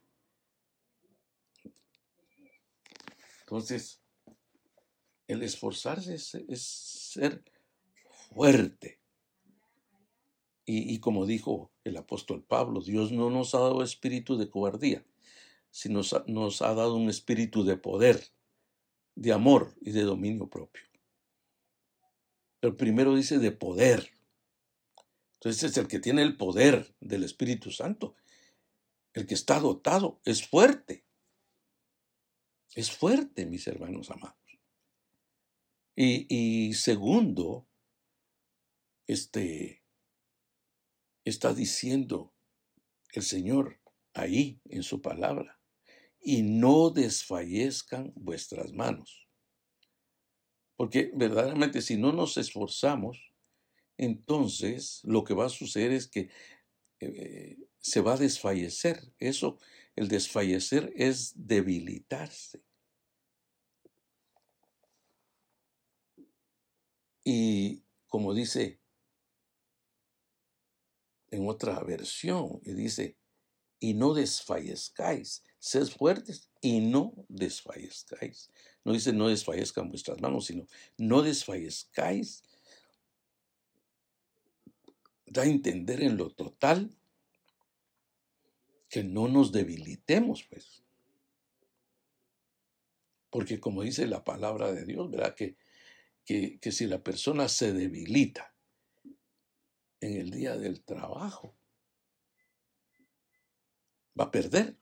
Entonces, 3.40 4.02
el 5.28 5.42
esforzarse 5.42 6.14
es, 6.14 6.62
ser 6.62 7.44
fuerte. 8.35 9.00
Y, 10.66 10.98
como 11.00 11.26
dijo 11.26 11.70
el 11.85 11.98
apóstol 11.98 12.42
Pablo, 12.42 12.80
Dios 12.80 13.12
no 13.12 13.28
nos 13.28 13.54
ha 13.54 13.59
dado 13.59 13.83
espíritu 13.83 14.38
de 14.38 14.48
cobardía, 14.48 15.04
sino 15.74 16.02
nos 16.28 16.62
ha 16.62 16.72
dado 16.72 16.94
un 16.94 17.10
espíritu 17.10 17.64
de 17.64 17.76
poder, 17.76 18.28
de 19.16 19.32
amor 19.32 19.74
y 19.80 19.90
de 19.90 20.02
dominio 20.02 20.48
propio. 20.48 20.84
Pero 22.60 22.76
primero 22.76 23.16
dice 23.16 23.40
de 23.40 23.50
poder. 23.50 24.08
Entonces 25.34 25.64
es 25.64 25.76
el 25.76 25.88
que 25.88 25.98
tiene 25.98 26.22
el 26.22 26.37
poder 26.37 26.94
del 27.00 27.24
Espíritu 27.24 27.72
Santo. 27.72 28.14
El 29.14 29.26
que 29.26 29.34
está 29.34 29.58
dotado 29.58 30.20
es 30.24 30.46
fuerte. 30.46 31.04
Es 32.76 32.92
fuerte, 32.92 33.44
mis 33.44 33.66
hermanos 33.66 34.12
amados. 34.12 34.38
Y, 35.96 36.72
segundo, 36.74 37.66
este, 39.08 39.82
está 41.24 41.52
diciendo 41.52 42.32
el 43.12 43.24
Señor 43.24 43.80
ahí 44.12 44.60
en 44.66 44.84
su 44.84 45.02
palabra, 45.02 45.54
y 46.24 46.42
no 46.42 46.88
desfallezcan 46.88 48.12
vuestras 48.16 48.72
manos. 48.72 49.28
Porque 50.74 51.12
verdaderamente 51.14 51.82
si 51.82 51.96
no 51.98 52.12
nos 52.12 52.38
esforzamos, 52.38 53.18
entonces 53.98 55.00
lo 55.04 55.22
que 55.22 55.34
va 55.34 55.46
a 55.46 55.50
suceder 55.50 55.92
es 55.92 56.08
que 56.08 56.30
eh, 57.00 57.58
se 57.78 58.00
va 58.00 58.14
a 58.14 58.16
desfallecer. 58.18 59.12
Eso, 59.18 59.58
el 59.94 60.08
desfallecer 60.08 60.92
es 60.96 61.32
debilitarse. 61.37 62.64
Y 67.22 67.84
como 68.08 68.34
dice 68.34 68.80
en 71.30 71.48
otra 71.48 71.80
versión, 71.80 72.60
y 72.62 72.72
dice, 72.72 73.16
y 73.85 73.92
no 73.92 74.14
desfallezcáis, 74.14 75.44
sed 75.59 75.87
fuertes 75.88 76.49
y 76.62 76.81
no 76.81 77.12
desfallezcáis. 77.29 78.51
No 78.83 78.94
dice 78.94 79.12
no 79.12 79.29
desfallezcan 79.29 79.90
vuestras 79.90 80.23
manos, 80.23 80.47
sino 80.47 80.66
no 80.97 81.20
desfallezcáis 81.20 82.42
da 85.27 85.42
a 85.42 85.47
entender 85.47 86.03
en 86.03 86.16
lo 86.16 86.31
total 86.31 86.97
que 88.88 89.05
no 89.05 89.29
nos 89.29 89.53
debilitemos, 89.53 90.44
pues. 90.44 90.83
Porque 93.29 93.61
como 93.61 93.83
dice 93.83 94.07
la 94.07 94.25
palabra 94.25 94.73
de 94.73 94.87
Dios, 94.87 95.11
¿verdad? 95.11 95.35
Que, 95.35 95.57
que, 96.25 96.59
que 96.59 96.73
si 96.73 96.87
la 96.87 97.03
persona 97.03 97.49
se 97.49 97.75
debilita 97.75 98.55
en 100.01 100.16
el 100.16 100.31
día 100.31 100.57
del 100.57 100.83
trabajo, 100.83 101.55
va 104.18 104.24
a 104.24 104.31
perder. 104.31 104.79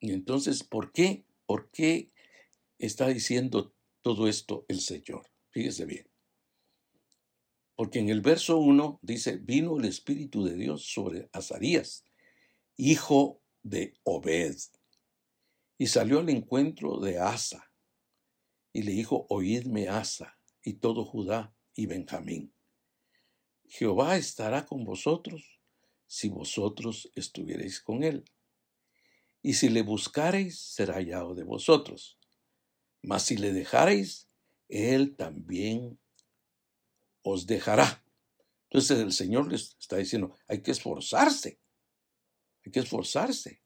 Y 0.00 0.12
entonces, 0.12 0.62
¿por 0.62 0.92
qué? 0.92 1.24
¿Por 1.46 1.70
qué 1.70 2.12
está 2.78 3.08
diciendo 3.08 3.74
todo 4.02 4.28
esto 4.28 4.64
el 4.68 4.80
Señor? 4.80 5.28
Fíjese 5.50 5.84
bien. 5.84 6.08
Porque 7.74 7.98
en 8.00 8.08
el 8.08 8.20
verso 8.20 8.58
1 8.58 9.00
dice, 9.02 9.36
vino 9.36 9.78
el 9.78 9.84
Espíritu 9.84 10.44
de 10.44 10.54
Dios 10.54 10.84
sobre 10.84 11.28
Azarías, 11.32 12.04
hijo 12.76 13.42
de 13.62 13.94
Obed, 14.02 14.56
y 15.78 15.86
salió 15.86 16.18
al 16.18 16.28
encuentro 16.28 16.98
de 16.98 17.18
Asa, 17.18 17.70
y 18.72 18.82
le 18.82 18.92
dijo, 18.92 19.26
oídme 19.28 19.88
Asa, 19.88 20.38
y 20.62 20.74
todo 20.74 21.04
Judá 21.04 21.54
y 21.74 21.86
Benjamín. 21.86 22.52
Jehová 23.68 24.16
estará 24.16 24.66
con 24.66 24.84
vosotros 24.84 25.57
si 26.08 26.28
vosotros 26.28 27.12
estuviereis 27.14 27.80
con 27.80 28.02
él. 28.02 28.24
Y 29.42 29.54
si 29.54 29.68
le 29.68 29.82
buscareis, 29.82 30.58
será 30.58 30.94
hallado 30.94 31.34
de 31.34 31.44
vosotros. 31.44 32.18
Mas 33.02 33.22
si 33.22 33.36
le 33.36 33.52
dejareis, 33.52 34.28
él 34.68 35.14
también 35.14 36.00
os 37.22 37.46
dejará. 37.46 38.04
Entonces 38.64 38.98
el 38.98 39.12
Señor 39.12 39.52
les 39.52 39.76
está 39.78 39.96
diciendo, 39.96 40.34
hay 40.48 40.62
que 40.62 40.72
esforzarse, 40.72 41.60
hay 42.64 42.72
que 42.72 42.80
esforzarse. 42.80 43.62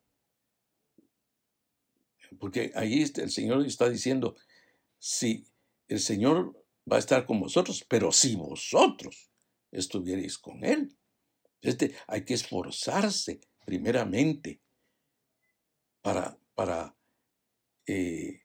Porque 2.39 2.73
ahí 2.75 3.03
el 3.03 3.31
Señor 3.31 3.65
está 3.65 3.89
diciendo, 3.89 4.37
si 4.99 5.47
el 5.89 6.01
Señor 6.01 6.55
va 6.91 6.97
a 6.97 7.01
estar 7.01 7.25
con 7.25 7.41
vosotros, 7.41 7.85
pero 7.89 8.13
si 8.13 8.37
vosotros 8.37 9.31
estuvierais 9.71 10.39
con 10.39 10.65
Él. 10.65 10.97
Este, 11.63 11.95
hay 12.07 12.25
que 12.25 12.35
esforzarse 12.35 13.41
primeramente 13.65 14.61
para, 16.03 16.39
para 16.55 16.97
eh, 17.87 18.43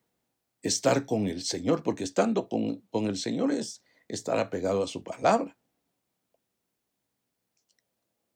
estar 0.62 1.06
con 1.06 1.28
el 1.28 1.42
Señor, 1.42 1.84
porque 1.84 2.04
estando 2.04 2.48
con, 2.48 2.82
con 2.90 3.08
el 3.08 3.18
Señor 3.18 3.52
es, 3.52 3.84
estar 4.08 4.40
apegado 4.40 4.84
a 4.84 4.88
su 4.88 5.04
palabra. 5.04 5.58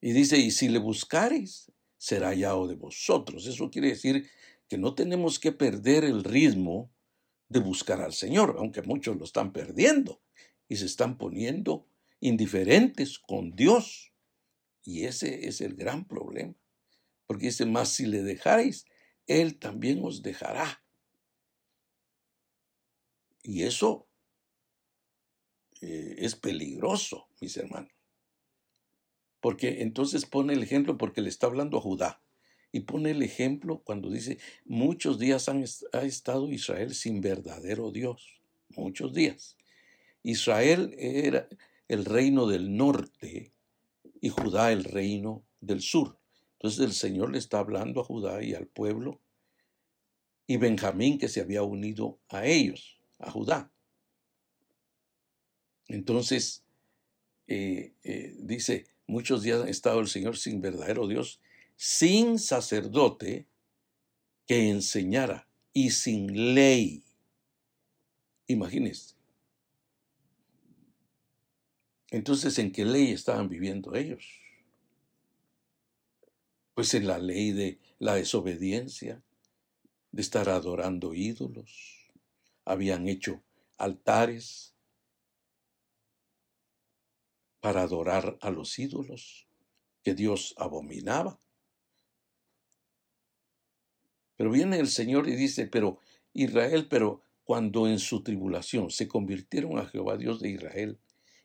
Y 0.01 0.11
dice, 0.13 0.37
y 0.37 0.51
si 0.51 0.67
le 0.67 0.79
buscareis, 0.79 1.71
será 1.97 2.29
hallado 2.29 2.67
de 2.67 2.75
vosotros. 2.75 3.45
Eso 3.45 3.69
quiere 3.69 3.89
decir 3.89 4.27
que 4.67 4.79
no 4.79 4.95
tenemos 4.95 5.39
que 5.39 5.51
perder 5.51 6.03
el 6.03 6.23
ritmo 6.23 6.91
de 7.49 7.59
buscar 7.59 8.01
al 8.01 8.13
Señor, 8.13 8.55
aunque 8.57 8.81
muchos 8.81 9.17
lo 9.17 9.25
están 9.25 9.53
perdiendo 9.53 10.21
y 10.67 10.77
se 10.77 10.85
están 10.85 11.17
poniendo 11.17 11.87
indiferentes 12.19 13.19
con 13.19 13.51
Dios. 13.51 14.10
Y 14.83 15.05
ese 15.05 15.47
es 15.47 15.61
el 15.61 15.75
gran 15.75 16.05
problema. 16.05 16.55
Porque 17.27 17.47
dice, 17.47 17.65
más 17.65 17.89
si 17.89 18.05
le 18.05 18.23
dejáis, 18.23 18.85
Él 19.27 19.57
también 19.57 20.03
os 20.03 20.21
dejará. 20.21 20.83
Y 23.43 23.63
eso 23.63 24.07
eh, 25.81 26.15
es 26.19 26.35
peligroso, 26.35 27.27
mis 27.39 27.55
hermanos. 27.57 27.91
Porque 29.39 29.81
entonces 29.81 30.25
pone 30.25 30.53
el 30.53 30.61
ejemplo, 30.61 30.97
porque 30.97 31.21
le 31.21 31.29
está 31.29 31.47
hablando 31.47 31.77
a 31.77 31.81
Judá. 31.81 32.21
Y 32.71 32.81
pone 32.81 33.11
el 33.11 33.21
ejemplo 33.21 33.81
cuando 33.83 34.09
dice, 34.09 34.37
muchos 34.65 35.19
días 35.19 35.49
han, 35.49 35.65
ha 35.93 36.03
estado 36.03 36.49
Israel 36.49 36.93
sin 36.93 37.21
verdadero 37.21 37.91
Dios. 37.91 38.41
Muchos 38.69 39.13
días. 39.13 39.57
Israel 40.23 40.93
era 40.97 41.49
el 41.87 42.05
reino 42.05 42.47
del 42.47 42.77
norte 42.77 43.50
y 44.21 44.29
Judá 44.29 44.71
el 44.71 44.85
reino 44.85 45.43
del 45.59 45.81
sur. 45.81 46.17
Entonces 46.53 46.79
el 46.79 46.93
Señor 46.93 47.31
le 47.31 47.39
está 47.39 47.59
hablando 47.59 47.99
a 47.99 48.03
Judá 48.03 48.41
y 48.43 48.53
al 48.53 48.67
pueblo 48.67 49.19
y 50.47 50.57
Benjamín 50.57 51.17
que 51.17 51.27
se 51.27 51.41
había 51.41 51.63
unido 51.63 52.19
a 52.29 52.45
ellos, 52.45 52.99
a 53.19 53.31
Judá. 53.31 53.71
Entonces, 55.87 56.63
eh, 57.47 57.93
eh, 58.03 58.35
dice, 58.39 58.85
muchos 59.07 59.43
días 59.43 59.61
ha 59.61 59.69
estado 59.69 59.99
el 59.99 60.07
Señor 60.07 60.37
sin 60.37 60.61
verdadero 60.61 61.07
Dios, 61.07 61.41
sin 61.75 62.37
sacerdote 62.37 63.47
que 64.45 64.69
enseñara 64.69 65.47
y 65.73 65.91
sin 65.91 66.53
ley. 66.53 67.03
Imagínense. 68.47 69.20
Entonces, 72.11 72.59
¿en 72.59 72.71
qué 72.71 72.85
ley 72.85 73.11
estaban 73.11 73.49
viviendo 73.49 73.95
ellos? 73.95 74.25
Pues 76.75 76.93
en 76.93 77.07
la 77.07 77.17
ley 77.17 77.51
de 77.51 77.79
la 77.99 78.15
desobediencia, 78.15 79.23
de 80.11 80.21
estar 80.21 80.49
adorando 80.49 81.13
ídolos. 81.13 82.11
Habían 82.65 83.07
hecho 83.07 83.41
altares 83.77 84.75
para 87.59 87.83
adorar 87.83 88.37
a 88.41 88.49
los 88.49 88.77
ídolos 88.77 89.47
que 90.03 90.13
Dios 90.13 90.53
abominaba. 90.57 91.39
Pero 94.35 94.51
viene 94.51 94.79
el 94.79 94.87
Señor 94.87 95.29
y 95.29 95.35
dice, 95.35 95.67
pero 95.67 95.99
Israel, 96.33 96.87
pero 96.89 97.21
cuando 97.43 97.87
en 97.87 97.99
su 97.99 98.23
tribulación 98.23 98.89
se 98.89 99.07
convirtieron 99.07 99.77
a 99.77 99.85
Jehová 99.85 100.17
Dios 100.17 100.39
de 100.39 100.49
Israel, 100.49 100.99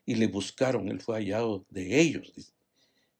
y 0.07 0.15
le 0.15 0.27
buscaron, 0.27 0.87
él 0.87 1.01
fue 1.01 1.17
hallado 1.17 1.65
de 1.69 1.99
ellos. 1.99 2.31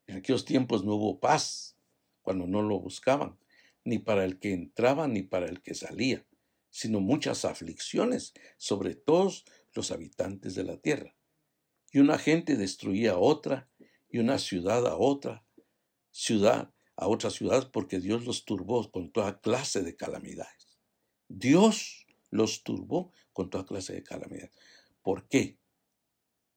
En 0.08 0.16
aquellos 0.16 0.46
tiempos 0.46 0.86
no 0.86 0.96
hubo 0.96 1.20
paz 1.20 1.76
cuando 2.22 2.48
no 2.48 2.62
lo 2.62 2.80
buscaban, 2.80 3.38
ni 3.84 4.00
para 4.00 4.24
el 4.24 4.40
que 4.40 4.54
entraba 4.54 5.06
ni 5.10 5.22
para 5.22 5.48
el 5.48 5.62
que 5.62 5.76
salía, 5.76 6.26
sino 6.72 7.02
muchas 7.02 7.44
aflicciones 7.44 8.34
sobre 8.58 8.96
todos 8.96 9.44
los 9.74 9.92
habitantes 9.92 10.56
de 10.56 10.64
la 10.64 10.78
tierra. 10.78 11.14
Y 11.92 12.00
una 12.00 12.18
gente 12.18 12.56
destruía 12.56 13.12
a 13.12 13.18
otra, 13.18 13.70
y 14.10 14.20
una 14.20 14.40
ciudad 14.40 14.88
a 14.88 14.96
otra, 14.96 15.46
ciudad 16.12 16.74
a 16.96 17.08
otra 17.08 17.30
ciudad, 17.30 17.70
porque 17.70 18.00
Dios 18.00 18.26
los 18.26 18.46
turbó 18.46 18.90
con 18.90 19.12
toda 19.12 19.42
clase 19.42 19.84
de 19.84 19.98
calamidades. 19.98 20.80
Dios 21.28 22.08
los 22.32 22.64
turbó 22.64 23.12
con 23.34 23.50
toda 23.50 23.66
clase 23.66 23.94
de 23.94 24.04
calamidades. 24.04 24.56
¿Por 25.02 25.28
qué? 25.28 25.58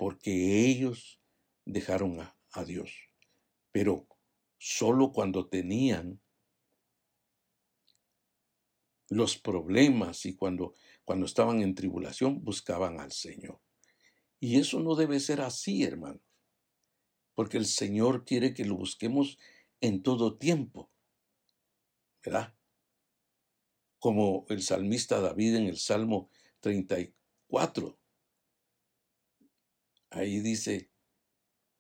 Porque 0.01 0.65
ellos 0.65 1.21
dejaron 1.67 2.21
a, 2.21 2.65
Dios. 2.65 2.91
Pero 3.71 4.09
solo 4.57 5.13
cuando 5.13 5.47
tenían 5.47 6.23
los 9.11 9.37
problemas 9.37 10.25
y 10.25 10.37
cuando, 10.37 10.73
cuando 11.05 11.27
estaban 11.27 11.61
en 11.61 11.75
tribulación 11.75 12.43
buscaban 12.43 12.99
al 12.99 13.13
Señor. 13.13 13.61
Y 14.41 14.59
eso 14.59 14.81
no 14.81 14.95
debe 14.95 15.21
ser 15.21 15.43
así, 15.43 15.83
hermanos, 15.83 16.23
porque 17.35 17.59
el 17.59 17.67
Señor 17.67 18.25
quiere 18.25 18.55
que 18.55 18.65
lo 18.65 18.77
busquemos 18.77 19.37
en 19.83 20.03
todo 20.03 20.39
tiempo, 20.39 20.91
¿verdad? 22.25 22.55
Como 23.99 24.47
el 24.49 24.63
salmista 24.63 25.21
David 25.21 25.57
en 25.57 25.67
el 25.67 25.77
Salmo 25.77 26.31
34 26.61 28.00
Ahí 30.11 30.41
dice, 30.41 30.91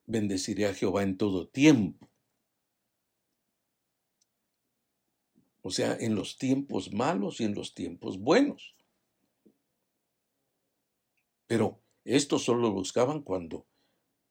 bendeciré 0.07 0.67
a 0.67 0.75
Jehová 0.75 1.03
en 1.03 1.17
todo 1.17 1.49
tiempo. 1.49 2.09
O 5.63 5.71
sea, 5.71 5.97
en 5.97 6.15
los 6.15 6.39
tiempos 6.39 6.93
malos 6.93 7.41
y 7.41 7.45
en 7.45 7.55
los 7.55 7.75
tiempos 7.75 8.19
buenos. 8.19 8.75
Pero 11.47 11.83
esto 12.05 12.39
solo 12.39 12.63
lo 12.63 12.71
buscaban 12.73 13.23
cuando, 13.23 13.67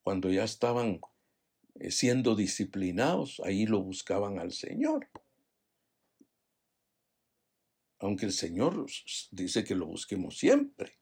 cuando 0.02 0.32
ya 0.32 0.44
estaban 0.44 1.02
eh, 1.76 1.92
siendo 1.92 2.36
disciplinados, 2.36 3.42
ahí 3.46 3.66
lo 3.66 3.82
buscaban 3.82 4.40
al 4.40 4.54
Señor. 4.54 5.10
Aunque 8.00 8.26
el 8.26 8.32
Señor 8.32 8.86
dice 9.32 9.64
que 9.66 9.76
lo 9.76 9.86
busquemos 9.86 10.38
siempre. 10.38 10.99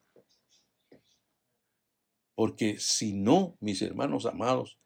Porque 2.38 2.78
si 2.78 3.13
no, 3.13 3.58
mis 3.62 3.82
hermanos 3.82 4.28
amados, 4.28 4.78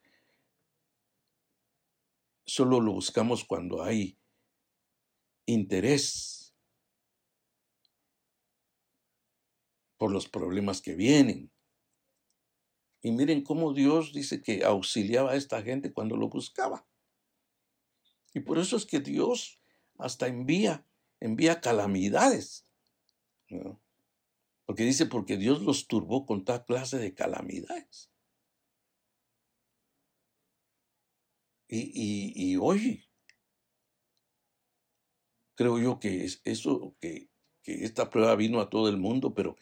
solo 2.45 2.79
lo 2.79 2.93
buscamos 2.93 3.43
cuando 3.43 3.83
hay 3.83 4.17
interés 5.45 6.55
por 9.97 10.13
los 10.13 10.29
problemas 10.29 10.81
que 10.81 10.95
vienen. 10.95 11.51
Y 13.01 13.11
miren 13.11 13.43
cómo 13.43 13.73
Dios 13.73 14.13
dice 14.13 14.41
que 14.41 14.63
auxiliaba 14.63 15.31
a 15.31 15.35
esta 15.35 15.61
gente 15.61 15.91
cuando 15.91 16.15
lo 16.15 16.29
buscaba. 16.29 16.87
Y 18.33 18.39
por 18.39 18.59
eso 18.59 18.77
es 18.77 18.85
que 18.85 19.01
Dios 19.01 19.61
hasta 19.97 20.27
envía, 20.27 20.87
envía 21.19 21.59
calamidades. 21.59 22.65
Porque 24.71 24.86
dice, 24.86 25.05
porque 25.05 25.36
Dios 25.36 25.62
los 25.63 25.86
turbó 25.86 26.25
con 26.25 26.45
toda 26.45 26.63
clase 26.63 26.97
de 26.97 27.13
calamidades. 27.13 28.10
Y, 31.67 32.55
hoy 32.55 33.03
creo 35.55 35.77
yo 35.77 35.99
que 35.99 36.23
es 36.23 36.41
eso, 36.45 36.95
que, 37.01 37.27
esta 37.65 38.10
prueba 38.10 38.34
vino 38.38 38.62
a 38.62 38.69
todo 38.69 38.88
el 38.88 38.95
mundo, 38.95 39.34
pero 39.34 39.57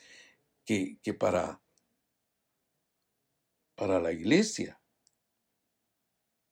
que, 0.63 0.99
que 1.01 1.15
para, 1.15 1.59
para 3.73 3.99
la 3.99 4.11
iglesia 4.11 4.79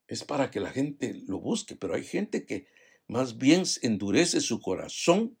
es 0.08 0.24
para 0.24 0.50
que 0.50 0.58
la 0.58 0.72
gente 0.72 1.14
lo 1.28 1.38
busque, 1.38 1.76
pero 1.76 1.94
hay 1.94 2.02
gente 2.02 2.44
que 2.44 2.66
más 3.06 3.38
bien 3.38 3.62
endurece 3.82 4.40
su 4.40 4.60
corazón 4.60 5.38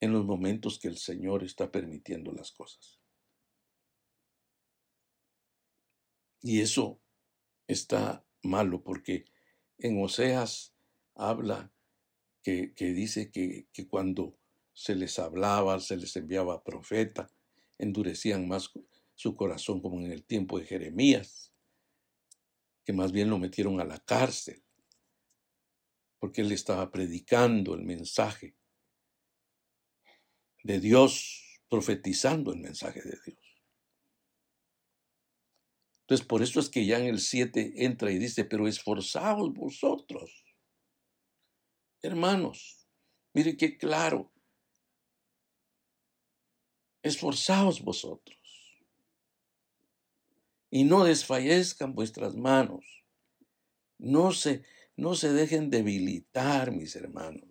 en 0.00 0.12
los 0.12 0.24
momentos 0.24 0.78
que 0.78 0.88
el 0.88 0.98
Señor 0.98 1.42
está 1.42 1.70
permitiendo 1.70 2.32
las 2.32 2.52
cosas. 2.52 3.00
Y 6.42 6.60
eso 6.60 7.00
está 7.66 8.24
malo 8.42 8.82
porque 8.82 9.24
en 9.78 10.02
Oseas 10.02 10.74
habla 11.14 11.72
que, 12.42 12.72
dice 12.78 13.32
que, 13.32 13.66
que, 13.72 13.88
cuando 13.88 14.38
se 14.72 14.94
les 14.94 15.18
hablaba, 15.18 15.80
se 15.80 15.96
les 15.96 16.14
enviaba 16.14 16.62
profeta, 16.62 17.28
endurecían 17.76 18.46
más 18.46 18.70
su 19.16 19.34
corazón 19.34 19.80
como 19.80 19.98
en 20.00 20.12
el 20.12 20.22
tiempo 20.22 20.58
de 20.58 20.66
Jeremías, 20.66 21.52
que 22.84 22.92
más 22.92 23.10
bien 23.10 23.30
lo 23.30 23.38
metieron 23.38 23.80
a 23.80 23.84
la 23.84 23.98
cárcel, 23.98 24.62
porque 26.20 26.42
él 26.42 26.52
estaba 26.52 26.92
predicando 26.92 27.74
el 27.74 27.82
mensaje 27.82 28.54
de 30.66 30.80
Dios, 30.80 31.60
profetizando 31.68 32.52
el 32.52 32.58
mensaje 32.58 33.00
de 33.00 33.18
Dios. 33.24 33.46
Entonces, 36.02 36.26
por 36.26 36.42
eso 36.42 36.60
es 36.60 36.68
que 36.68 36.86
ya 36.86 36.98
en 36.98 37.06
el 37.06 37.20
7 37.20 37.84
entra 37.84 38.12
y 38.12 38.18
dice, 38.18 38.44
pero 38.44 38.68
esforzaos 38.68 39.52
vosotros. 39.52 40.44
Hermanos, 42.02 42.86
mire 43.32 43.56
qué 43.56 43.76
claro. 43.76 44.32
Esforzaos 47.02 47.82
vosotros. 47.82 48.38
Y 50.70 50.84
no 50.84 51.04
desfallezcan 51.04 51.94
vuestras 51.94 52.36
manos. 52.36 52.84
No 53.98 54.32
se, 54.32 54.62
no 54.96 55.14
se 55.14 55.32
dejen 55.32 55.70
debilitar, 55.70 56.70
mis 56.70 56.94
hermanos. 56.94 57.45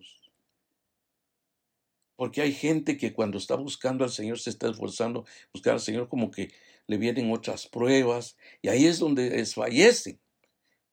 Porque 2.16 2.40
hay 2.40 2.52
gente 2.52 2.96
que 2.96 3.12
cuando 3.12 3.38
está 3.38 3.54
buscando 3.56 4.04
al 4.04 4.10
Señor 4.10 4.38
se 4.38 4.50
está 4.50 4.68
esforzando, 4.70 5.24
buscar 5.52 5.74
al 5.74 5.80
Señor 5.80 6.08
como 6.08 6.30
que 6.30 6.52
le 6.86 6.98
vienen 6.98 7.30
otras 7.30 7.66
pruebas 7.68 8.36
y 8.62 8.68
ahí 8.68 8.86
es 8.86 8.98
donde 8.98 9.30
desfallecen 9.30 10.20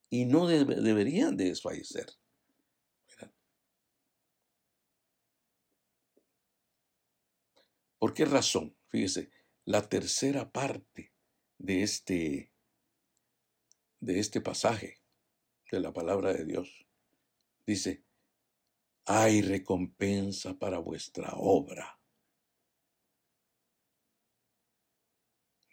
y 0.09 0.25
no 0.25 0.47
deberían 0.47 1.37
de 1.37 1.45
desfallecer. 1.45 2.07
¿Por 7.97 8.13
qué 8.13 8.25
razón? 8.25 8.75
Fíjese, 8.89 9.31
la 9.63 9.87
tercera 9.87 10.51
parte 10.51 11.13
de 11.57 11.83
este, 11.83 12.51
de 14.01 14.19
este 14.19 14.41
pasaje 14.41 14.97
de 15.71 15.79
la 15.79 15.93
palabra 15.93 16.33
de 16.33 16.43
Dios 16.43 16.85
dice, 17.65 18.02
hay 19.05 19.41
recompensa 19.41 20.53
para 20.57 20.79
vuestra 20.79 21.33
obra. 21.35 21.99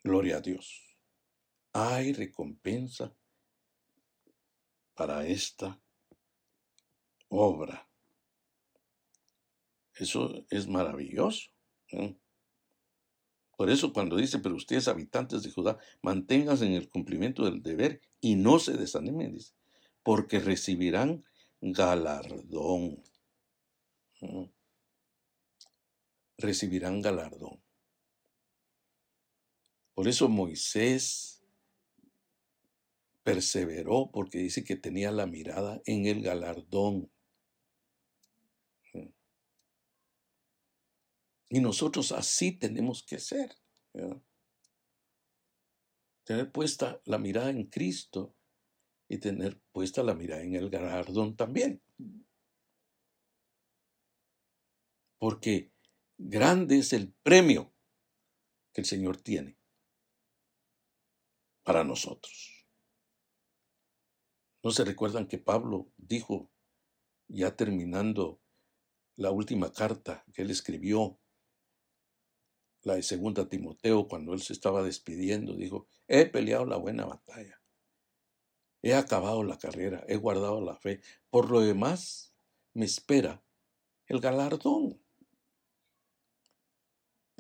Gloria 0.03 0.39
a 0.39 0.41
Dios. 0.41 0.97
Hay 1.73 2.13
recompensa 2.13 3.15
para 4.95 5.27
esta 5.27 5.81
obra. 7.29 7.89
Eso 9.95 10.45
es 10.49 10.67
maravilloso. 10.67 11.51
Por 13.57 13.69
eso 13.69 13.93
cuando 13.93 14.17
dice, 14.17 14.39
pero 14.39 14.55
ustedes 14.55 14.89
habitantes 14.89 15.43
de 15.43 15.51
Judá, 15.51 15.79
manténganse 16.03 16.65
en 16.65 16.73
el 16.73 16.89
cumplimiento 16.89 17.45
del 17.45 17.63
deber 17.63 18.01
y 18.21 18.37
no 18.37 18.59
se 18.59 18.73
desanimen, 18.73 19.35
dice, 19.35 19.53
porque 20.03 20.41
recibirán 20.41 21.25
galardón. 21.61 23.03
Recibirán 26.39 27.01
galardón. 27.01 27.63
Por 29.95 30.09
eso 30.09 30.29
Moisés 30.29 31.45
perseveró 33.23 34.11
porque 34.13 34.39
dice 34.39 34.65
que 34.65 34.77
tenía 34.77 35.11
la 35.13 35.27
mirada 35.27 35.81
en 35.85 36.07
el 36.07 36.23
galardón. 36.23 37.11
Y 41.51 41.61
nosotros 41.61 42.13
así 42.13 42.53
tenemos 42.53 43.03
que 43.03 43.19
ser. 43.19 43.55
Tener 46.25 46.51
puesta 46.53 47.01
la 47.05 47.19
mirada 47.19 47.51
en 47.51 47.67
Cristo 47.67 48.35
y 49.09 49.19
tener 49.19 49.61
puesta 49.73 50.05
la 50.05 50.15
mirada 50.15 50.43
en 50.43 50.55
el 50.55 50.71
galardón 50.71 51.37
también. 51.37 51.83
Porque 55.21 55.71
grande 56.17 56.79
es 56.79 56.95
el 56.95 57.13
premio 57.13 57.75
que 58.73 58.81
el 58.81 58.87
Señor 58.87 59.19
tiene 59.19 59.59
para 61.63 61.85
nosotros. 61.85 62.67
¿No 64.63 64.71
se 64.71 64.85
recuerdan 64.85 65.29
que 65.29 65.37
Pablo 65.37 65.93
dijo, 65.99 66.51
ya 67.29 67.55
terminando 67.55 68.41
la 69.17 69.31
última 69.31 69.73
carta 69.73 70.25
que 70.33 70.41
él 70.43 70.51
escribió 70.51 71.21
la 72.83 72.95
de 72.95 73.03
segunda 73.03 73.47
Timoteo, 73.47 74.09
cuando 74.09 74.33
él 74.33 74.41
se 74.41 74.55
estaba 74.55 74.83
despidiendo, 74.83 75.55
dijo, 75.55 75.87
he 76.09 76.25
peleado 76.25 76.65
la 76.65 76.79
buena 76.79 77.05
batalla, 77.05 77.61
he 78.81 78.95
acabado 78.95 79.45
la 79.45 79.59
carrera, 79.59 80.03
he 80.09 80.17
guardado 80.17 80.63
la 80.63 80.77
fe, 80.77 81.03
por 81.29 81.51
lo 81.51 81.61
demás 81.61 82.35
me 82.73 82.87
espera 82.87 83.45
el 84.07 84.21
galardón, 84.21 85.00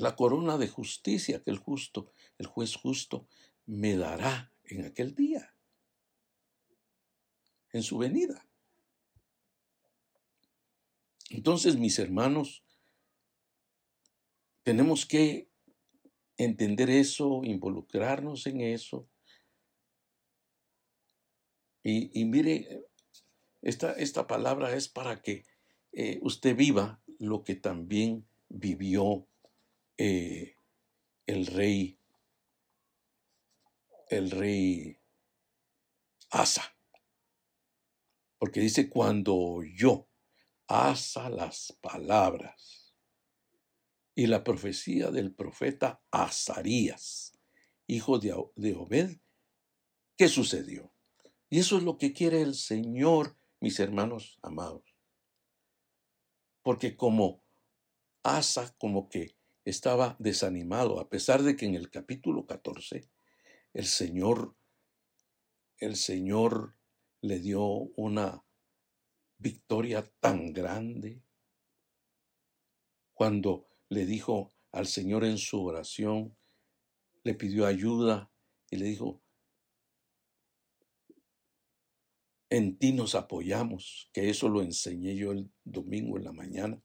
la 0.00 0.16
corona 0.16 0.56
de 0.56 0.66
justicia 0.66 1.42
que 1.42 1.50
el 1.50 1.58
justo, 1.58 2.10
el 2.38 2.46
juez 2.46 2.74
justo, 2.74 3.28
me 3.66 3.96
dará 3.96 4.50
en 4.64 4.86
aquel 4.86 5.14
día, 5.14 5.54
en 7.72 7.82
su 7.82 7.98
venida. 7.98 8.48
Entonces, 11.28 11.76
mis 11.76 11.98
hermanos, 11.98 12.64
tenemos 14.62 15.04
que 15.04 15.50
entender 16.38 16.88
eso, 16.88 17.42
involucrarnos 17.44 18.46
en 18.46 18.62
eso. 18.62 19.06
Y, 21.82 22.24
mire, 22.24 22.86
esta, 23.62 23.92
esta, 23.92 24.26
palabra 24.26 24.74
es 24.74 24.88
para 24.88 25.22
que 25.22 25.44
eh, 25.92 26.18
usted 26.22 26.56
viva 26.56 27.02
lo 27.18 27.44
que 27.44 27.54
también 27.54 28.26
vivió 28.48 29.26
eh, 30.02 30.56
el 31.26 31.44
rey, 31.44 31.98
el 34.08 34.30
rey 34.30 34.98
Asa. 36.30 36.74
Porque 38.38 38.60
dice, 38.60 38.88
cuando 38.88 39.60
yo 39.62 40.08
Asa 40.68 41.28
las 41.28 41.76
palabras 41.82 42.94
y 44.14 44.26
la 44.26 44.42
profecía 44.42 45.10
del 45.10 45.34
profeta 45.34 46.02
Azarías, 46.10 47.38
hijo 47.86 48.18
de, 48.18 48.32
Obed, 48.32 49.18
¿qué 50.16 50.28
sucedió? 50.28 50.94
Y 51.50 51.58
eso 51.58 51.76
es 51.76 51.82
lo 51.82 51.98
que 51.98 52.14
quiere 52.14 52.40
el 52.40 52.54
Señor, 52.54 53.36
mis 53.60 53.78
hermanos 53.78 54.38
amados. 54.40 54.96
Porque 56.62 56.96
como 56.96 57.44
Asa 58.22 58.74
como 58.78 59.10
que 59.10 59.38
estaba 59.64 60.16
desanimado, 60.18 61.00
a 61.00 61.08
pesar 61.08 61.42
de 61.42 61.56
que 61.56 61.66
en 61.66 61.74
el 61.74 61.90
capítulo 61.90 62.46
14 62.46 63.08
el 63.72 63.86
Señor, 63.86 64.56
el 65.78 65.96
Señor 65.96 66.76
le 67.20 67.38
dio 67.38 67.62
una 67.64 68.44
victoria 69.38 70.10
tan 70.20 70.52
grande, 70.52 71.22
cuando 73.14 73.68
le 73.88 74.06
dijo 74.06 74.50
al 74.72 74.86
Señor 74.86 75.24
en 75.24 75.38
su 75.38 75.64
oración, 75.64 76.36
le 77.22 77.34
pidió 77.34 77.66
ayuda 77.66 78.30
y 78.70 78.76
le 78.76 78.86
dijo, 78.86 79.22
en 82.48 82.78
ti 82.78 82.92
nos 82.92 83.14
apoyamos, 83.14 84.10
que 84.12 84.28
eso 84.28 84.48
lo 84.48 84.62
enseñé 84.62 85.16
yo 85.16 85.32
el 85.32 85.50
domingo 85.64 86.18
en 86.18 86.24
la 86.24 86.32
mañana. 86.32 86.82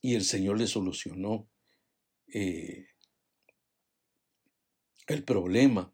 Y 0.00 0.14
el 0.14 0.24
Señor 0.24 0.58
le 0.58 0.66
solucionó 0.66 1.48
eh, 2.28 2.86
el 5.06 5.24
problema, 5.24 5.92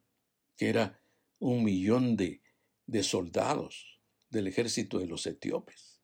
que 0.57 0.69
era 0.69 1.01
un 1.39 1.65
millón 1.65 2.17
de, 2.17 2.43
de 2.87 3.03
soldados 3.03 4.01
del 4.31 4.47
ejército 4.47 4.99
de 4.99 5.07
los 5.07 5.27
etíopes 5.27 5.97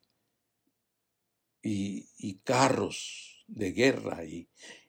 y, 1.63 2.41
carros 2.45 3.45
de 3.47 3.73
guerra 3.73 4.25
y, 4.25 4.49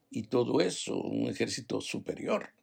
y 0.10 0.23
todo 0.23 0.62
eso, 0.62 0.99
un 0.99 1.30
ejército 1.30 1.82
superior. 1.82 2.54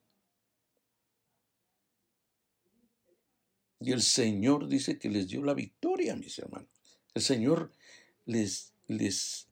Y 3.81 3.93
el 3.93 4.03
Señor 4.03 4.69
dice 4.69 4.99
que 4.99 5.09
les 5.09 5.29
dio 5.29 5.43
la 5.43 5.55
victoria, 5.55 6.15
mis 6.17 6.39
hermanos. 6.39 6.69
El 7.15 7.23
Señor 7.23 7.73
les, 8.27 8.75
les, 8.89 9.49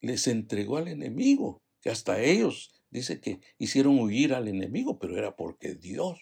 les 0.00 0.26
entregó 0.26 0.78
al 0.78 0.88
enemigo, 0.88 1.62
que 1.80 1.90
hasta 1.90 2.20
ellos 2.20 2.72
dice 2.90 3.20
que 3.20 3.40
hicieron 3.58 3.98
huir 3.98 4.34
al 4.34 4.48
enemigo, 4.48 4.98
pero 4.98 5.16
era 5.16 5.36
porque 5.36 5.74
Dios 5.74 6.18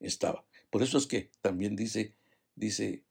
estaba. 0.00 0.46
Por 0.70 0.82
eso 0.82 0.98
es 0.98 1.06
que 1.06 1.30
también 1.40 1.76
dice, 1.76 2.14
dice 2.54 3.04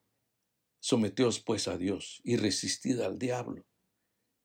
Someteos 0.80 1.40
pues 1.40 1.70
a 1.70 1.78
Dios 1.78 2.20
y 2.26 2.36
resistid 2.36 3.00
al 3.00 3.18
diablo, 3.18 3.66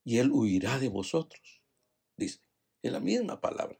y 0.04 0.18
él 0.18 0.30
huirá 0.30 0.78
de 0.78 0.88
vosotros. 0.88 1.60
Dice, 2.16 2.40
es 2.82 2.92
la 2.92 3.00
misma 3.00 3.40
palabra. 3.40 3.78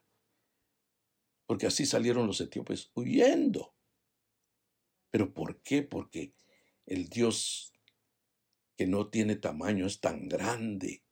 Porque 1.45 1.67
así 1.67 1.85
salieron 1.85 2.27
los 2.27 2.41
etíopes 2.41 2.91
huyendo. 2.93 3.73
¿Pero 5.09 5.33
por 5.33 5.61
qué? 5.61 5.81
Porque 5.81 6.33
el 6.85 7.09
Dios 7.09 7.73
que 8.77 8.87
no 8.87 9.09
tiene 9.09 9.35
tamaño 9.35 9.87
es 9.87 9.99
tan 9.99 10.27
grande, 10.27 11.03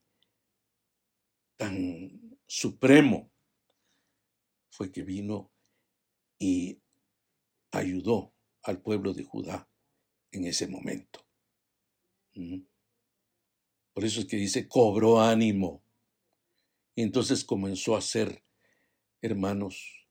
tan 1.57 2.37
supremo, 2.45 3.29
fue 4.69 4.91
que 4.91 5.03
vino 5.03 5.51
y 6.39 6.79
ayudó 7.71 8.33
al 8.61 8.81
pueblo 8.81 9.13
de 9.13 9.23
Judá 9.23 9.67
en 10.31 10.45
ese 10.45 10.67
momento. 10.67 11.25
Por 13.93 14.05
eso 14.05 14.19
es 14.19 14.27
que 14.27 14.37
dice, 14.37 14.67
cobró 14.67 15.19
ánimo. 15.19 15.83
Y 16.95 17.01
entonces 17.01 17.43
comenzó 17.43 17.95
a 17.95 18.01
ser, 18.01 18.43
hermanos, 19.21 20.07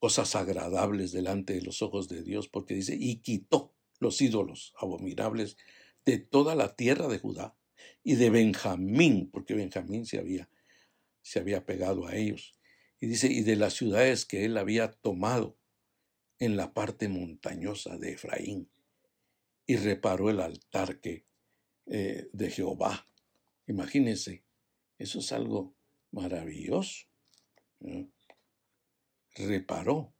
cosas 0.00 0.34
agradables 0.34 1.12
delante 1.12 1.54
de 1.54 1.62
los 1.62 1.80
ojos 1.82 2.08
de 2.08 2.22
Dios, 2.22 2.48
porque 2.48 2.74
dice, 2.74 2.96
y 2.98 3.16
quitó 3.20 3.72
los 4.00 4.20
ídolos 4.20 4.74
abominables 4.76 5.56
de 6.04 6.18
toda 6.18 6.56
la 6.56 6.74
tierra 6.74 7.08
de 7.08 7.18
Judá 7.18 7.56
y 8.02 8.16
de 8.16 8.30
Benjamín, 8.30 9.30
porque 9.30 9.54
Benjamín 9.54 10.06
se 10.06 10.18
había, 10.18 10.48
se 11.22 11.40
había 11.40 11.64
pegado 11.64 12.06
a 12.06 12.16
ellos. 12.16 12.54
Y 13.00 13.06
dice, 13.06 13.28
y 13.28 13.42
de 13.42 13.56
las 13.56 13.74
ciudades 13.74 14.24
que 14.24 14.44
él 14.44 14.56
había 14.56 14.92
tomado 14.92 15.58
en 16.38 16.56
la 16.56 16.74
parte 16.74 17.08
montañosa 17.08 17.96
de 17.96 18.12
Efraín, 18.12 18.70
y 19.66 19.76
reparó 19.76 20.30
el 20.30 20.40
altar 20.40 21.00
que, 21.00 21.26
eh, 21.86 22.28
de 22.32 22.50
Jehová. 22.50 23.08
Imagínense, 23.66 24.44
eso 24.98 25.18
es 25.20 25.32
algo 25.32 25.74
maravilloso. 26.10 27.06
Reparó. 29.34 30.14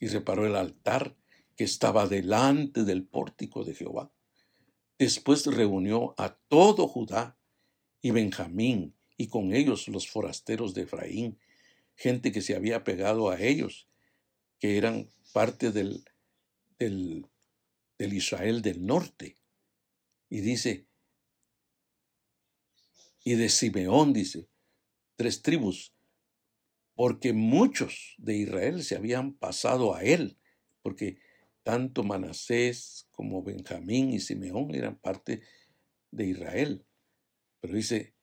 Y 0.00 0.08
reparó 0.08 0.46
el 0.46 0.56
altar 0.56 1.16
que 1.56 1.64
estaba 1.64 2.06
delante 2.06 2.84
del 2.84 3.04
pórtico 3.04 3.64
de 3.64 3.74
Jehová. 3.74 4.12
Después 4.98 5.46
reunió 5.46 6.14
a 6.18 6.34
todo 6.48 6.88
Judá 6.88 7.36
y 8.00 8.10
Benjamín, 8.10 8.94
y 9.16 9.28
con 9.28 9.54
ellos 9.54 9.88
los 9.88 10.08
forasteros 10.08 10.74
de 10.74 10.82
Efraín, 10.82 11.38
gente 11.96 12.32
que 12.32 12.42
se 12.42 12.54
había 12.54 12.84
pegado 12.84 13.30
a 13.30 13.40
ellos, 13.40 13.88
que 14.58 14.76
eran 14.76 15.08
parte 15.32 15.70
del, 15.70 16.04
del, 16.78 17.26
del 17.98 18.12
Israel 18.12 18.62
del 18.62 18.84
norte. 18.84 19.36
Y 20.28 20.40
dice, 20.40 20.86
y 23.22 23.34
de 23.34 23.48
Simeón, 23.48 24.12
dice, 24.12 24.48
tres 25.16 25.42
tribus, 25.42 25.92
porque 26.94 27.32
muchos 27.32 28.14
de 28.18 28.36
Israel 28.36 28.82
se 28.84 28.96
habían 28.96 29.32
pasado 29.32 29.94
a 29.94 30.02
él, 30.02 30.38
porque 30.82 31.18
tanto 31.64 32.04
Manasés 32.04 33.08
como 33.10 33.42
Benjamín 33.42 34.10
y 34.10 34.20
Simeón 34.20 34.74
eran 34.74 34.96
parte 34.96 35.42
de 36.10 36.26
Israel. 36.26 36.86
Pero 37.60 37.74
dice, 37.74 38.14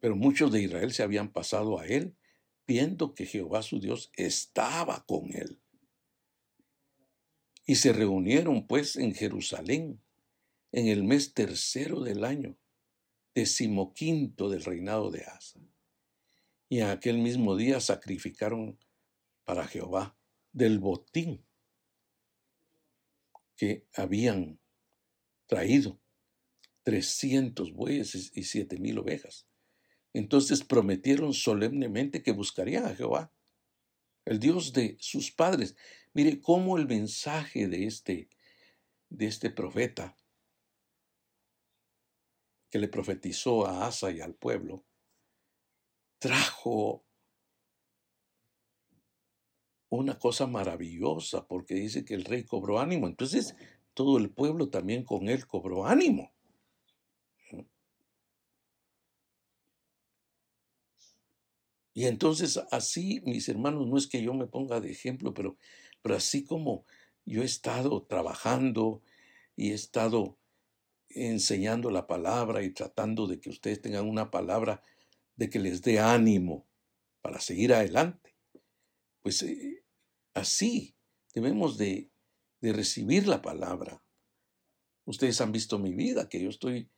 pero 0.00 0.16
muchos 0.16 0.50
de 0.50 0.62
Israel 0.62 0.92
se 0.92 1.02
habían 1.02 1.30
pasado 1.32 1.78
a 1.78 1.86
él, 1.86 2.16
viendo 2.66 3.14
que 3.14 3.26
Jehová 3.26 3.62
su 3.62 3.78
Dios 3.78 4.10
estaba 4.16 5.04
con 5.06 5.32
él. 5.34 5.60
Y 7.66 7.76
se 7.76 7.92
reunieron 7.92 8.66
pues 8.66 8.96
en 8.96 9.14
Jerusalén 9.14 10.02
en 10.72 10.88
el 10.88 11.04
mes 11.04 11.34
tercero 11.34 12.00
del 12.00 12.24
año, 12.24 12.58
decimoquinto 13.34 14.48
del 14.48 14.64
reinado 14.64 15.10
de 15.10 15.24
Asa. 15.24 15.60
Y 16.68 16.80
en 16.80 16.88
aquel 16.88 17.18
mismo 17.18 17.56
día 17.56 17.80
sacrificaron 17.80 18.78
para 19.44 19.66
Jehová 19.66 20.16
del 20.52 20.78
botín 20.78 21.44
que 23.56 23.86
habían 23.94 24.60
traído 25.46 26.00
trescientos 26.82 27.72
bueyes 27.72 28.32
y 28.34 28.44
siete 28.44 28.78
mil 28.78 28.98
ovejas. 28.98 29.46
Entonces 30.12 30.62
prometieron 30.64 31.34
solemnemente 31.34 32.22
que 32.22 32.32
buscarían 32.32 32.86
a 32.86 32.94
Jehová, 32.94 33.32
el 34.24 34.38
Dios 34.38 34.72
de 34.72 34.96
sus 35.00 35.30
padres. 35.30 35.76
Mire 36.12 36.40
cómo 36.40 36.78
el 36.78 36.86
mensaje 36.86 37.66
de 37.66 37.86
este, 37.86 38.28
de 39.08 39.26
este 39.26 39.50
profeta 39.50 40.16
que 42.70 42.78
le 42.78 42.88
profetizó 42.88 43.66
a 43.66 43.86
Asa 43.86 44.10
y 44.10 44.20
al 44.20 44.34
pueblo, 44.34 44.84
trajo 46.18 47.03
una 49.96 50.18
cosa 50.18 50.46
maravillosa, 50.46 51.46
porque 51.46 51.74
dice 51.74 52.04
que 52.04 52.14
el 52.14 52.24
rey 52.24 52.44
cobró 52.44 52.80
ánimo. 52.80 53.06
Entonces, 53.06 53.56
todo 53.94 54.18
el 54.18 54.30
pueblo 54.30 54.68
también 54.68 55.04
con 55.04 55.28
él 55.28 55.46
cobró 55.46 55.86
ánimo. 55.86 56.32
Y 61.94 62.06
entonces 62.06 62.60
así, 62.72 63.22
mis 63.24 63.48
hermanos, 63.48 63.86
no 63.86 63.96
es 63.96 64.08
que 64.08 64.20
yo 64.20 64.34
me 64.34 64.48
ponga 64.48 64.80
de 64.80 64.90
ejemplo, 64.90 65.32
pero, 65.32 65.56
pero 66.02 66.16
así 66.16 66.44
como 66.44 66.84
yo 67.24 67.42
he 67.42 67.44
estado 67.44 68.02
trabajando 68.02 69.00
y 69.54 69.70
he 69.70 69.74
estado 69.74 70.36
enseñando 71.08 71.90
la 71.90 72.08
palabra 72.08 72.64
y 72.64 72.70
tratando 72.70 73.28
de 73.28 73.38
que 73.38 73.48
ustedes 73.48 73.80
tengan 73.80 74.08
una 74.08 74.32
palabra 74.32 74.82
de 75.36 75.48
que 75.48 75.60
les 75.60 75.82
dé 75.82 76.00
ánimo 76.00 76.66
para 77.22 77.40
seguir 77.40 77.72
adelante, 77.72 78.34
pues 79.22 79.42
eh, 79.44 79.83
así 80.34 80.96
debemos 81.34 81.78
de, 81.78 82.10
de 82.60 82.72
recibir 82.72 83.26
la 83.26 83.42
palabra. 83.42 84.04
Ustedes 85.06 85.40
han 85.40 85.52
visto 85.52 85.78
mi 85.78 85.94
vida, 85.94 86.28
que 86.28 86.42
yo 86.42 86.48
estoy 86.48 86.90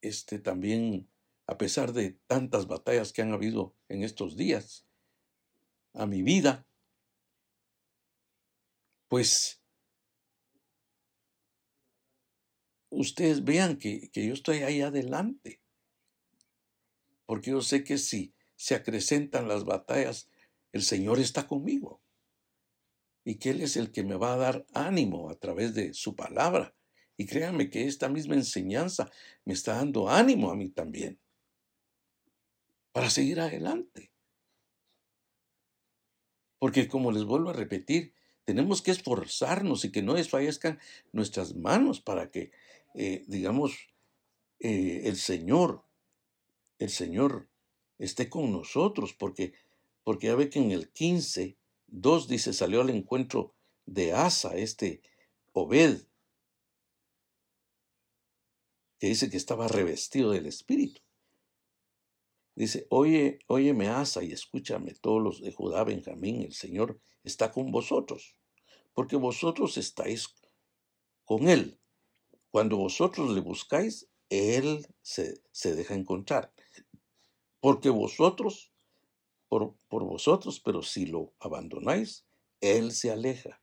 este, 0.00 0.38
también 0.38 1.08
a 1.46 1.58
pesar 1.58 1.92
de 1.92 2.12
tantas 2.26 2.66
batallas 2.66 3.12
que 3.12 3.22
han 3.22 3.32
habido 3.32 3.74
en 3.88 4.02
estos 4.02 4.36
días, 4.36 4.86
a 5.94 6.06
mi 6.06 6.22
vida, 6.22 6.66
pues 9.08 9.62
ustedes 12.88 13.44
vean 13.44 13.78
que, 13.78 14.10
yo 14.14 14.32
estoy 14.32 14.58
ahí 14.58 14.80
adelante, 14.80 15.60
porque 17.26 17.50
yo 17.50 17.60
sé 17.60 17.84
que 17.84 17.98
si 17.98 18.34
se 18.56 18.74
acrecentan 18.74 19.48
las 19.48 19.64
batallas, 19.64 20.30
el 20.72 20.82
Señor 20.82 21.18
está 21.18 21.46
conmigo 21.46 22.01
y 23.24 23.36
que 23.36 23.50
Él 23.50 23.62
es 23.62 23.76
el 23.76 23.92
que 23.92 24.04
me 24.04 24.16
va 24.16 24.34
a 24.34 24.36
dar 24.36 24.66
ánimo 24.74 25.30
a 25.30 25.34
través 25.34 25.74
de 25.74 25.94
su 25.94 26.16
palabra. 26.16 26.74
Y 27.16 27.26
créanme 27.26 27.70
que 27.70 27.86
esta 27.86 28.08
misma 28.08 28.34
enseñanza 28.34 29.10
me 29.44 29.52
está 29.52 29.76
dando 29.76 30.08
ánimo 30.08 30.50
a 30.50 30.56
mí 30.56 30.70
también 30.70 31.20
para 32.92 33.10
seguir 33.10 33.40
adelante. 33.40 34.12
Porque 36.58 36.86
como 36.86 37.10
les 37.10 37.24
vuelvo 37.24 37.50
a 37.50 37.54
repetir, 37.54 38.14
tenemos 38.44 38.82
que 38.82 38.90
esforzarnos 38.90 39.84
y 39.84 39.90
que 39.90 40.02
no 40.02 40.14
desfallezcan 40.14 40.78
nuestras 41.12 41.56
manos 41.56 42.00
para 42.00 42.30
que, 42.30 42.52
eh, 42.94 43.24
digamos, 43.26 43.88
eh, 44.60 45.02
el 45.04 45.16
Señor, 45.16 45.84
el 46.78 46.90
Señor 46.90 47.48
esté 47.98 48.28
con 48.28 48.52
nosotros, 48.52 49.14
porque, 49.14 49.54
porque 50.04 50.28
ya 50.28 50.36
ve 50.36 50.50
que 50.50 50.58
en 50.58 50.70
el 50.70 50.90
15, 50.90 51.56
2 51.92 52.26
dice, 52.26 52.54
salió 52.54 52.80
al 52.80 52.90
encuentro 52.90 53.54
de 53.84 54.14
Asa, 54.14 54.56
este 54.56 55.02
Obed, 55.52 56.00
que 58.98 59.08
dice 59.08 59.28
que 59.28 59.36
estaba 59.36 59.68
revestido 59.68 60.30
del 60.30 60.46
Espíritu. 60.46 61.02
Dice, 62.54 62.86
oye, 62.88 63.40
óyeme 63.46 63.88
Asa 63.88 64.24
y 64.24 64.32
escúchame 64.32 64.94
todos 64.94 65.22
los 65.22 65.42
de 65.42 65.52
Judá, 65.52 65.84
Benjamín, 65.84 66.40
el 66.42 66.54
Señor 66.54 66.98
está 67.24 67.52
con 67.52 67.70
vosotros, 67.70 68.36
porque 68.94 69.16
vosotros 69.16 69.76
estáis 69.76 70.34
con 71.24 71.48
Él. 71.48 71.78
Cuando 72.50 72.78
vosotros 72.78 73.30
le 73.32 73.40
buscáis, 73.40 74.08
Él 74.30 74.86
se, 75.02 75.42
se 75.50 75.74
deja 75.74 75.94
encontrar. 75.94 76.54
Porque 77.60 77.90
vosotros, 77.90 78.71
por, 79.52 79.76
por 79.90 80.02
vosotros, 80.02 80.60
pero 80.60 80.82
si 80.82 81.04
lo 81.04 81.34
abandonáis, 81.38 82.24
Él 82.62 82.90
se 82.90 83.10
aleja. 83.10 83.60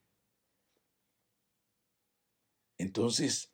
Entonces, 2.77 3.51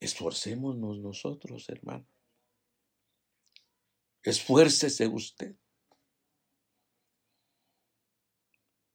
esforcémonos 0.00 0.98
nosotros, 0.98 1.68
hermanos. 1.68 2.08
Esfuércese 4.24 5.06
usted. 5.06 5.54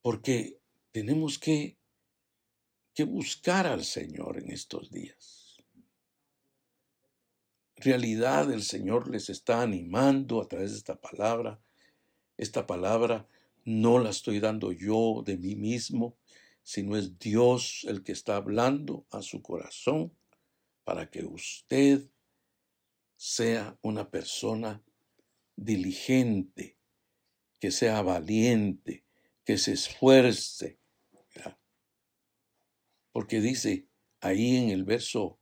Porque 0.02 0.60
tenemos 0.92 1.40
que, 1.40 1.78
que 2.94 3.06
buscar 3.06 3.66
al 3.66 3.86
Señor 3.86 4.40
en 4.40 4.52
estos 4.52 4.92
días. 4.92 5.64
Realidad, 7.78 8.52
el 8.52 8.64
Señor 8.64 9.10
les 9.10 9.30
está 9.30 9.62
animando 9.62 10.42
a 10.42 10.50
través 10.50 10.72
de 10.72 10.78
esta 10.80 11.00
palabra. 11.00 11.62
Esta 12.38 12.68
palabra 12.68 13.28
no 13.64 14.00
la 14.00 14.10
estoy 14.10 14.40
dando 14.40 14.72
yo 14.72 15.24
de 15.26 15.38
mí 15.38 15.56
mismo, 15.56 16.18
sino 16.64 16.98
es 16.98 17.18
Dios 17.18 17.86
el 17.88 18.04
que 18.04 18.12
está 18.12 18.36
hablando 18.36 19.06
a 19.12 19.22
su 19.22 19.42
corazón 19.42 20.18
para 20.84 21.10
que 21.10 21.26
usted 21.26 22.10
sea 23.16 23.78
una 23.82 24.10
persona 24.10 24.84
diligente, 25.56 26.78
que 27.60 27.72
sea 27.72 28.02
valiente, 28.02 29.06
que 29.44 29.58
se 29.58 29.74
esfuerce. 29.74 30.80
Porque 33.12 33.40
dice 33.40 33.88
ahí 34.20 34.58
en 34.58 34.70
el 34.70 34.84
verso 34.84 35.40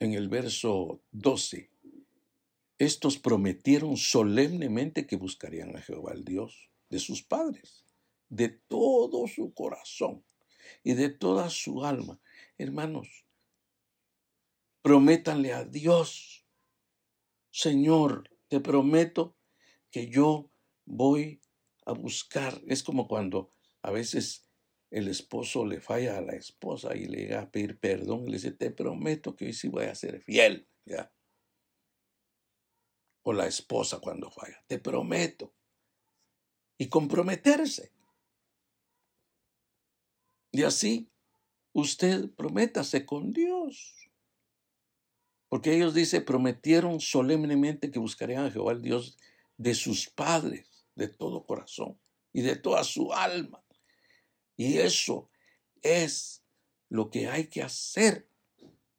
en 0.00 0.14
el 0.14 0.28
verso 0.28 1.02
12, 1.10 1.69
estos 2.80 3.18
prometieron 3.18 3.98
solemnemente 3.98 5.06
que 5.06 5.16
buscarían 5.16 5.76
a 5.76 5.82
Jehová 5.82 6.14
el 6.14 6.24
Dios 6.24 6.70
de 6.88 6.98
sus 6.98 7.22
padres, 7.22 7.84
de 8.30 8.48
todo 8.48 9.28
su 9.28 9.52
corazón 9.52 10.24
y 10.82 10.94
de 10.94 11.10
toda 11.10 11.50
su 11.50 11.84
alma. 11.84 12.18
Hermanos, 12.56 13.26
prométanle 14.80 15.52
a 15.52 15.64
Dios, 15.64 16.46
Señor, 17.50 18.30
te 18.48 18.60
prometo 18.60 19.36
que 19.90 20.08
yo 20.08 20.50
voy 20.86 21.42
a 21.84 21.92
buscar. 21.92 22.62
Es 22.66 22.82
como 22.82 23.08
cuando 23.08 23.52
a 23.82 23.90
veces 23.90 24.48
el 24.90 25.08
esposo 25.08 25.66
le 25.66 25.82
falla 25.82 26.16
a 26.16 26.22
la 26.22 26.32
esposa 26.32 26.96
y 26.96 27.04
le 27.04 27.18
llega 27.18 27.42
a 27.42 27.50
pedir 27.50 27.78
perdón 27.78 28.22
y 28.22 28.30
le 28.30 28.36
dice, 28.38 28.52
te 28.52 28.70
prometo 28.70 29.36
que 29.36 29.44
hoy 29.44 29.52
sí 29.52 29.68
voy 29.68 29.84
a 29.84 29.94
ser 29.94 30.22
fiel. 30.22 30.66
¿Ya? 30.86 31.12
O 33.30 33.32
la 33.32 33.46
esposa 33.46 34.00
cuando 34.00 34.28
falla, 34.28 34.60
te 34.66 34.80
prometo. 34.80 35.54
Y 36.76 36.88
comprometerse. 36.88 37.92
Y 40.50 40.64
así, 40.64 41.08
usted 41.72 42.28
prométase 42.30 43.06
con 43.06 43.32
Dios. 43.32 44.10
Porque 45.48 45.76
ellos, 45.76 45.94
dice, 45.94 46.20
prometieron 46.20 46.98
solemnemente 46.98 47.92
que 47.92 48.00
buscarían 48.00 48.46
a 48.46 48.50
Jehová 48.50 48.72
el 48.72 48.82
Dios 48.82 49.16
de 49.56 49.76
sus 49.76 50.10
padres, 50.10 50.84
de 50.96 51.06
todo 51.06 51.46
corazón 51.46 52.00
y 52.32 52.42
de 52.42 52.56
toda 52.56 52.82
su 52.82 53.12
alma. 53.12 53.64
Y 54.56 54.78
eso 54.78 55.30
es 55.82 56.42
lo 56.88 57.10
que 57.10 57.28
hay 57.28 57.46
que 57.46 57.62
hacer. 57.62 58.28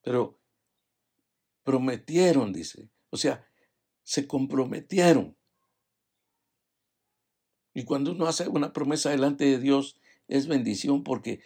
Pero 0.01 0.39
prometieron, 1.63 2.53
dice. 2.53 2.89
O 3.09 3.17
sea, 3.17 3.50
se 4.03 4.27
comprometieron. 4.27 5.37
Y 7.73 7.83
cuando 7.83 8.11
uno 8.11 8.27
hace 8.27 8.47
una 8.47 8.73
promesa 8.73 9.09
delante 9.09 9.45
de 9.45 9.59
Dios, 9.59 9.97
es 10.27 10.47
bendición 10.47 11.03
porque 11.03 11.41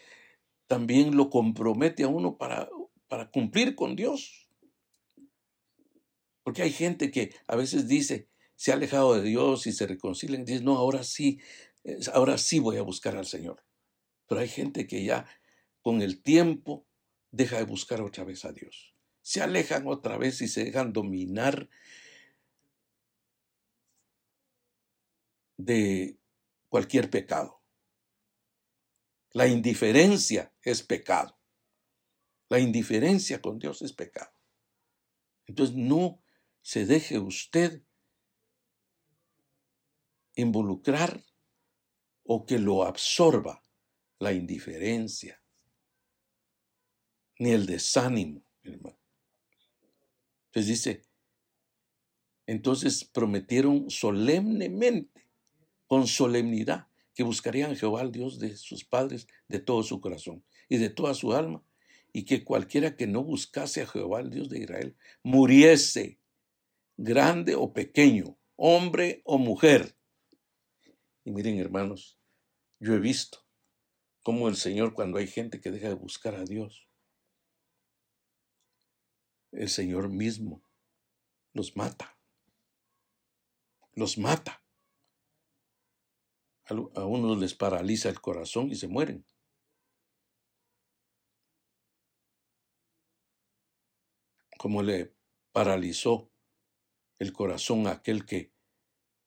también 0.68 1.16
lo 1.16 1.30
compromete 1.30 2.04
a 2.04 2.08
uno 2.08 2.38
para, 2.38 2.70
para 3.08 3.30
cumplir 3.30 3.76
con 3.76 3.96
Dios. 3.96 4.50
Porque 6.44 6.62
hay 6.62 6.72
gente 6.72 7.12
que 7.12 7.36
a 7.48 7.56
veces 7.56 7.88
dice, 7.88 8.30
se 8.56 8.72
ha 8.72 8.76
alejado 8.76 9.16
de 9.16 9.24
Dios 9.24 9.68
y 9.68 9.72
se 9.72 9.88
reconcilian 9.88 10.42
y 10.42 10.46
dice, 10.46 10.64
no, 10.64 10.78
ahora 10.78 11.04
sí, 11.04 11.40
ahora 12.14 12.38
sí 12.38 12.60
voy 12.60 12.78
a 12.78 12.84
buscar 12.84 13.16
al 13.16 13.26
Señor. 13.26 13.64
Pero 14.28 14.42
hay 14.42 14.48
gente 14.48 14.88
que 14.88 15.04
ya 15.04 15.26
con 15.82 16.02
el 16.02 16.22
tiempo 16.22 16.86
deja 17.32 17.58
de 17.58 17.66
buscar 17.66 18.02
otra 18.02 18.24
vez 18.24 18.46
a 18.46 18.52
Dios. 18.52 18.94
Se 19.22 19.42
alejan 19.42 19.88
otra 19.88 20.18
vez 20.18 20.42
y 20.42 20.48
se 20.48 20.64
dejan 20.64 20.94
dominar 20.94 21.70
de 25.58 26.20
cualquier 26.70 27.10
pecado. 27.10 27.62
La 29.32 29.48
indiferencia 29.48 30.54
es 30.62 30.84
pecado. 30.84 31.38
La 32.50 32.60
indiferencia 32.60 33.42
con 33.42 33.60
Dios 33.60 33.82
es 33.82 33.94
pecado. 33.94 34.32
Entonces 35.48 35.76
no 35.76 36.24
se 36.62 36.86
deje 36.86 37.20
usted 37.20 37.84
involucrar 40.36 41.24
o 42.24 42.46
que 42.46 42.60
lo 42.60 42.84
absorba 42.84 43.64
la 44.20 44.34
indiferencia, 44.34 45.42
ni 47.38 47.52
el 47.52 47.66
desánimo, 47.66 48.44
hermano. 48.64 49.00
Entonces 50.48 50.68
dice, 50.68 51.06
entonces 52.48 53.04
prometieron 53.04 53.90
solemnemente, 53.90 55.15
con 55.88 56.08
solemnidad, 56.08 56.88
que 57.14 57.24
buscarían 57.24 57.72
a 57.72 57.76
Jehová, 57.76 58.02
el 58.02 58.12
Dios 58.12 58.40
de 58.40 58.58
sus 58.58 58.84
padres, 58.84 59.28
de 59.48 59.60
todo 59.60 59.84
su 59.84 60.02
corazón 60.02 60.44
y 60.68 60.78
de 60.78 60.90
toda 60.90 61.14
su 61.14 61.34
alma, 61.34 61.64
y 62.12 62.26
que 62.26 62.44
cualquiera 62.44 62.96
que 62.96 63.08
no 63.08 63.24
buscase 63.24 63.82
a 63.82 63.88
Jehová, 63.88 64.20
el 64.20 64.30
Dios 64.30 64.50
de 64.50 64.60
Israel, 64.60 64.98
muriese, 65.24 66.20
grande 66.98 67.56
o 67.56 67.74
pequeño, 67.74 68.38
hombre 68.56 69.22
o 69.26 69.38
mujer. 69.38 69.98
Y 71.24 71.32
miren, 71.32 71.58
hermanos, 71.60 72.20
yo 72.80 72.94
he 72.94 73.00
visto 73.00 73.40
cómo 74.22 74.48
el 74.50 74.56
Señor, 74.56 74.94
cuando 74.94 75.18
hay 75.18 75.28
gente 75.28 75.62
que 75.62 75.72
deja 75.72 75.88
de 75.88 75.96
buscar 75.96 76.36
a 76.36 76.44
Dios, 76.44 76.90
el 79.52 79.70
Señor 79.70 80.10
mismo 80.10 80.64
los 81.54 81.78
mata. 81.78 82.18
Los 83.94 84.18
mata 84.18 84.65
a 86.68 87.06
unos 87.06 87.38
les 87.38 87.54
paraliza 87.54 88.10
el 88.10 88.20
corazón 88.22 88.72
y 88.72 88.76
se 88.76 88.88
mueren. 88.88 89.26
Como 94.58 94.82
le 94.82 95.14
paralizó 95.52 96.32
el 97.20 97.32
corazón 97.34 97.88
a 97.88 97.92
aquel 97.92 98.26
que, 98.26 98.52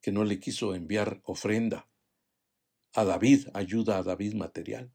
que 0.01 0.11
no 0.11 0.25
le 0.25 0.41
quiso 0.41 0.75
enviar 0.75 1.21
ofrenda 1.25 1.89
a 2.95 3.05
David, 3.05 3.49
ayuda 3.55 3.99
a 3.99 4.03
David 4.03 4.35
material, 4.35 4.93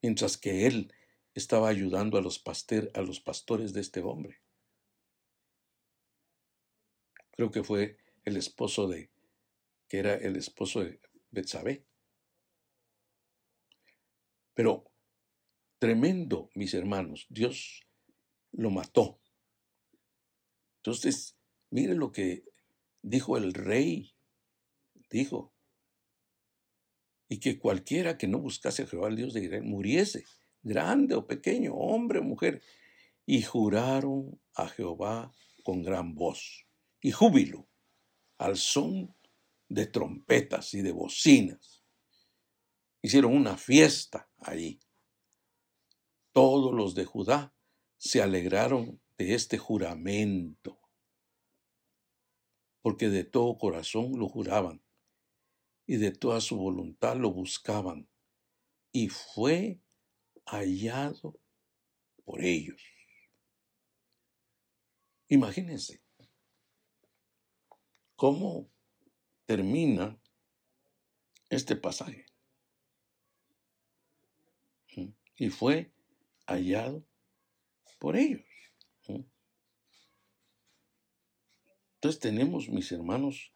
mientras 0.00 0.38
que 0.38 0.66
él 0.66 0.92
estaba 1.34 1.68
ayudando 1.68 2.16
a 2.16 2.22
los, 2.22 2.42
a 2.94 3.00
los 3.02 3.20
pastores 3.20 3.72
de 3.72 3.80
este 3.80 4.00
hombre. 4.00 4.40
Creo 7.32 7.50
que 7.50 7.62
fue 7.62 7.98
el 8.24 8.36
esposo 8.36 8.88
de, 8.88 9.10
que 9.88 9.98
era 9.98 10.14
el 10.14 10.36
esposo 10.36 10.80
de 10.80 11.00
Betsabé. 11.32 11.84
Pero 14.54 14.84
tremendo, 15.78 16.50
mis 16.54 16.74
hermanos, 16.74 17.26
Dios 17.28 17.82
lo 18.52 18.70
mató. 18.70 19.20
Entonces, 20.76 21.36
mire 21.70 21.94
lo 21.94 22.12
que 22.12 22.44
dijo 23.02 23.36
el 23.36 23.54
rey, 23.54 24.14
dijo, 25.10 25.52
y 27.28 27.40
que 27.40 27.58
cualquiera 27.58 28.18
que 28.18 28.28
no 28.28 28.38
buscase 28.38 28.82
a 28.82 28.86
Jehová, 28.86 29.08
el 29.08 29.16
Dios 29.16 29.32
de 29.32 29.44
Israel, 29.44 29.64
muriese, 29.64 30.24
grande 30.62 31.14
o 31.14 31.26
pequeño, 31.26 31.74
hombre 31.74 32.18
o 32.18 32.22
mujer, 32.22 32.62
y 33.24 33.42
juraron 33.42 34.40
a 34.54 34.68
Jehová 34.68 35.32
con 35.64 35.82
gran 35.82 36.14
voz 36.14 36.66
y 37.00 37.10
júbilo, 37.10 37.68
al 38.38 38.56
son 38.56 39.14
de 39.72 39.86
trompetas 39.86 40.74
y 40.74 40.82
de 40.82 40.92
bocinas. 40.92 41.82
Hicieron 43.00 43.34
una 43.34 43.56
fiesta 43.56 44.30
allí. 44.38 44.78
Todos 46.32 46.74
los 46.74 46.94
de 46.94 47.06
Judá 47.06 47.54
se 47.96 48.20
alegraron 48.20 49.00
de 49.16 49.34
este 49.34 49.56
juramento, 49.56 50.78
porque 52.82 53.08
de 53.08 53.24
todo 53.24 53.56
corazón 53.56 54.18
lo 54.18 54.28
juraban 54.28 54.82
y 55.86 55.96
de 55.96 56.12
toda 56.12 56.40
su 56.40 56.56
voluntad 56.56 57.16
lo 57.16 57.32
buscaban, 57.32 58.08
y 58.92 59.08
fue 59.08 59.80
hallado 60.44 61.40
por 62.24 62.44
ellos. 62.44 62.82
Imagínense 65.28 66.02
cómo 68.16 68.70
termina 69.52 70.18
este 71.50 71.76
pasaje. 71.76 72.24
Y 75.36 75.50
fue 75.50 75.92
hallado 76.46 77.04
por 77.98 78.16
ellos. 78.16 78.46
Entonces 81.96 82.18
tenemos, 82.18 82.70
mis 82.70 82.90
hermanos, 82.92 83.52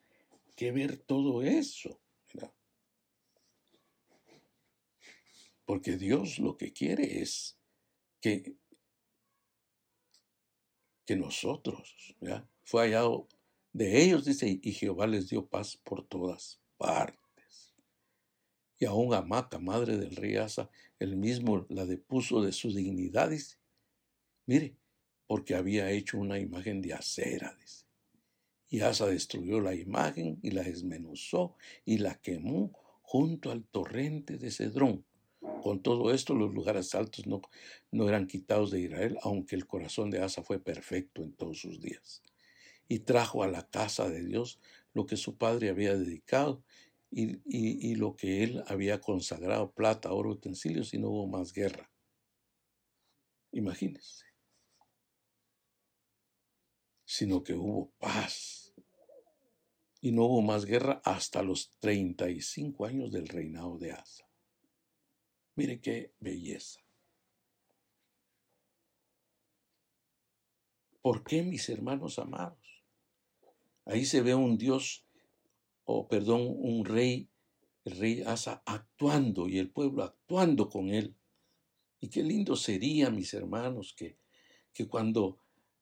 que 0.54 0.70
ver 0.70 0.98
todo 0.98 1.42
eso. 1.42 1.98
Porque 5.64 5.96
Dios 5.96 6.38
lo 6.38 6.58
que 6.58 6.74
quiere 6.74 7.22
es 7.22 7.58
que, 8.20 8.54
que 11.06 11.16
nosotros, 11.16 12.14
¿ya? 12.20 12.46
fue 12.64 12.82
hallado 12.82 13.28
de 13.76 14.02
ellos, 14.02 14.24
dice, 14.24 14.58
y 14.62 14.72
Jehová 14.72 15.06
les 15.06 15.28
dio 15.28 15.44
paz 15.44 15.76
por 15.76 16.02
todas 16.02 16.58
partes. 16.78 17.74
Y 18.78 18.86
aún 18.86 19.12
a 19.12 19.20
Maca, 19.20 19.58
madre 19.58 19.98
del 19.98 20.16
rey 20.16 20.36
Asa, 20.36 20.70
él 20.98 21.16
mismo 21.16 21.66
la 21.68 21.84
depuso 21.84 22.42
de 22.42 22.52
su 22.52 22.72
dignidad, 22.72 23.28
dice. 23.28 23.58
Mire, 24.46 24.74
porque 25.26 25.54
había 25.54 25.90
hecho 25.90 26.16
una 26.16 26.38
imagen 26.38 26.80
de 26.80 26.94
acera, 26.94 27.54
dice. 27.60 27.84
Y 28.70 28.80
Asa 28.80 29.06
destruyó 29.08 29.60
la 29.60 29.74
imagen 29.74 30.38
y 30.42 30.52
la 30.52 30.62
desmenuzó 30.62 31.54
y 31.84 31.98
la 31.98 32.14
quemó 32.14 32.72
junto 33.02 33.50
al 33.50 33.62
torrente 33.64 34.38
de 34.38 34.50
Cedrón, 34.50 35.04
con 35.62 35.82
todo 35.82 36.12
esto, 36.12 36.34
los 36.34 36.54
lugares 36.54 36.94
altos 36.94 37.26
no, 37.26 37.42
no 37.90 38.08
eran 38.08 38.26
quitados 38.26 38.70
de 38.70 38.80
Israel, 38.80 39.18
aunque 39.22 39.54
el 39.54 39.66
corazón 39.66 40.10
de 40.10 40.22
Asa 40.22 40.42
fue 40.42 40.58
perfecto 40.58 41.22
en 41.22 41.32
todos 41.32 41.60
sus 41.60 41.80
días. 41.80 42.22
Y 42.88 43.00
trajo 43.00 43.42
a 43.42 43.48
la 43.48 43.68
casa 43.68 44.08
de 44.08 44.24
Dios 44.24 44.60
lo 44.92 45.06
que 45.06 45.16
su 45.16 45.36
padre 45.36 45.70
había 45.70 45.96
dedicado 45.96 46.62
y, 47.10 47.40
y 47.44 47.94
lo 47.94 48.16
que 48.16 48.42
él 48.42 48.62
había 48.66 49.00
consagrado, 49.00 49.72
plata, 49.72 50.12
oro, 50.12 50.30
utensilios, 50.30 50.94
y 50.94 50.98
no 50.98 51.08
hubo 51.08 51.26
más 51.26 51.52
guerra. 51.52 51.90
Imagínense. 53.52 54.26
Sino 57.04 57.42
que 57.42 57.54
hubo 57.54 57.90
paz. 57.98 58.74
Y 60.00 60.12
no 60.12 60.24
hubo 60.24 60.42
más 60.42 60.66
guerra 60.66 61.00
hasta 61.04 61.42
los 61.42 61.70
35 61.78 62.84
años 62.84 63.12
del 63.12 63.28
reinado 63.28 63.78
de 63.78 63.92
Asa. 63.92 64.28
Mire 65.54 65.80
qué 65.80 66.12
belleza. 66.20 66.80
¿Por 71.00 71.24
qué, 71.24 71.42
mis 71.42 71.68
hermanos 71.70 72.18
amados? 72.18 72.65
Ahí 73.86 74.04
se 74.04 74.20
ve 74.20 74.34
un 74.34 74.58
Dios, 74.58 75.06
o 75.84 76.06
perdón, 76.08 76.42
un 76.46 76.84
rey, 76.84 77.30
el 77.84 77.96
rey 77.96 78.22
Asa 78.26 78.62
actuando 78.66 79.48
y 79.48 79.58
el 79.58 79.70
pueblo 79.70 80.02
actuando 80.02 80.68
con 80.68 80.90
él. 80.90 81.16
Y 82.00 82.08
qué 82.08 82.22
lindo 82.22 82.56
sería, 82.56 83.10
mis 83.10 83.32
hermanos, 83.32 83.94
que, 83.96 84.18
que 84.74 84.86
cuando 84.86 85.38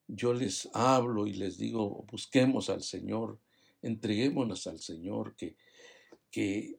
yo 0.06 0.32
les 0.32 0.68
hablo 0.72 1.26
y 1.26 1.32
les 1.32 1.58
digo, 1.58 2.04
busquemos 2.10 2.70
al 2.70 2.82
Señor, 2.82 3.40
entreguémonos 3.82 4.66
al 4.66 4.78
Señor, 4.78 5.34
que, 5.34 5.56
que 6.30 6.78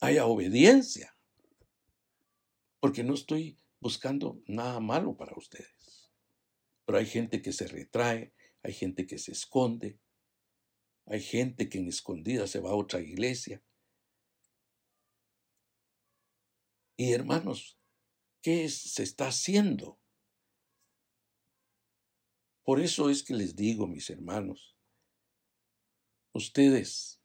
haya 0.00 0.26
obediencia 0.26 1.14
porque 2.84 3.02
no 3.02 3.14
estoy 3.14 3.56
buscando 3.80 4.42
nada 4.46 4.78
malo 4.78 5.16
para 5.16 5.34
ustedes. 5.38 6.10
Pero 6.84 6.98
hay 6.98 7.06
gente 7.06 7.40
que 7.40 7.50
se 7.50 7.66
retrae, 7.66 8.34
hay 8.64 8.72
gente 8.72 9.06
que 9.06 9.18
se 9.18 9.30
esconde, 9.30 10.00
hay 11.06 11.20
gente 11.20 11.68
que 11.68 11.78
en 11.78 11.86
escondida 11.86 12.48
se 12.48 12.58
va 12.58 12.70
a 12.70 12.76
otra 12.76 13.00
iglesia. 13.00 13.62
Y 16.96 17.12
hermanos, 17.12 17.78
¿qué 18.42 18.68
se 18.68 19.04
está 19.04 19.28
haciendo? 19.28 20.00
Por 22.64 22.80
eso 22.80 23.10
es 23.10 23.22
que 23.22 23.34
les 23.34 23.54
digo, 23.54 23.86
mis 23.86 24.10
hermanos, 24.10 24.76
ustedes 26.32 27.20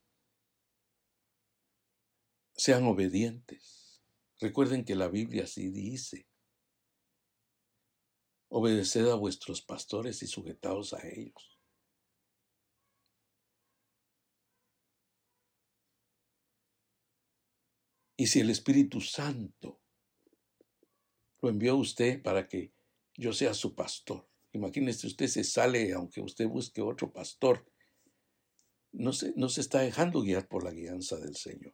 sean 2.55 2.85
obedientes 2.85 3.79
Recuerden 4.39 4.85
que 4.85 4.95
la 4.95 5.09
Biblia 5.09 5.43
así 5.43 5.69
dice. 5.69 6.28
Obedeced 8.49 9.07
a 9.07 9.15
vuestros 9.15 9.61
pastores 9.61 10.21
y 10.23 10.27
sujetaos 10.27 10.93
a 10.93 11.07
ellos. 11.07 11.59
Y 18.19 18.27
si 18.27 18.41
el 18.41 18.49
Espíritu 18.49 18.99
Santo 18.99 19.79
lo 21.41 21.47
envió 21.47 21.71
a 21.71 21.75
usted 21.75 22.21
para 22.21 22.49
que 22.49 22.73
yo 23.15 23.31
sea 23.31 23.53
su 23.53 23.75
pastor, 23.75 24.27
imagínese 24.51 25.07
usted 25.07 25.27
se 25.27 25.45
sale, 25.45 25.93
aunque 25.93 26.19
usted 26.19 26.45
busque 26.45 26.81
otro 26.81 27.13
pastor, 27.13 27.65
no 28.91 29.13
se, 29.13 29.31
no 29.37 29.47
se 29.47 29.61
está 29.61 29.79
dejando 29.79 30.21
guiar 30.21 30.49
por 30.49 30.65
la 30.65 30.71
guianza 30.71 31.15
del 31.17 31.37
Señor, 31.37 31.73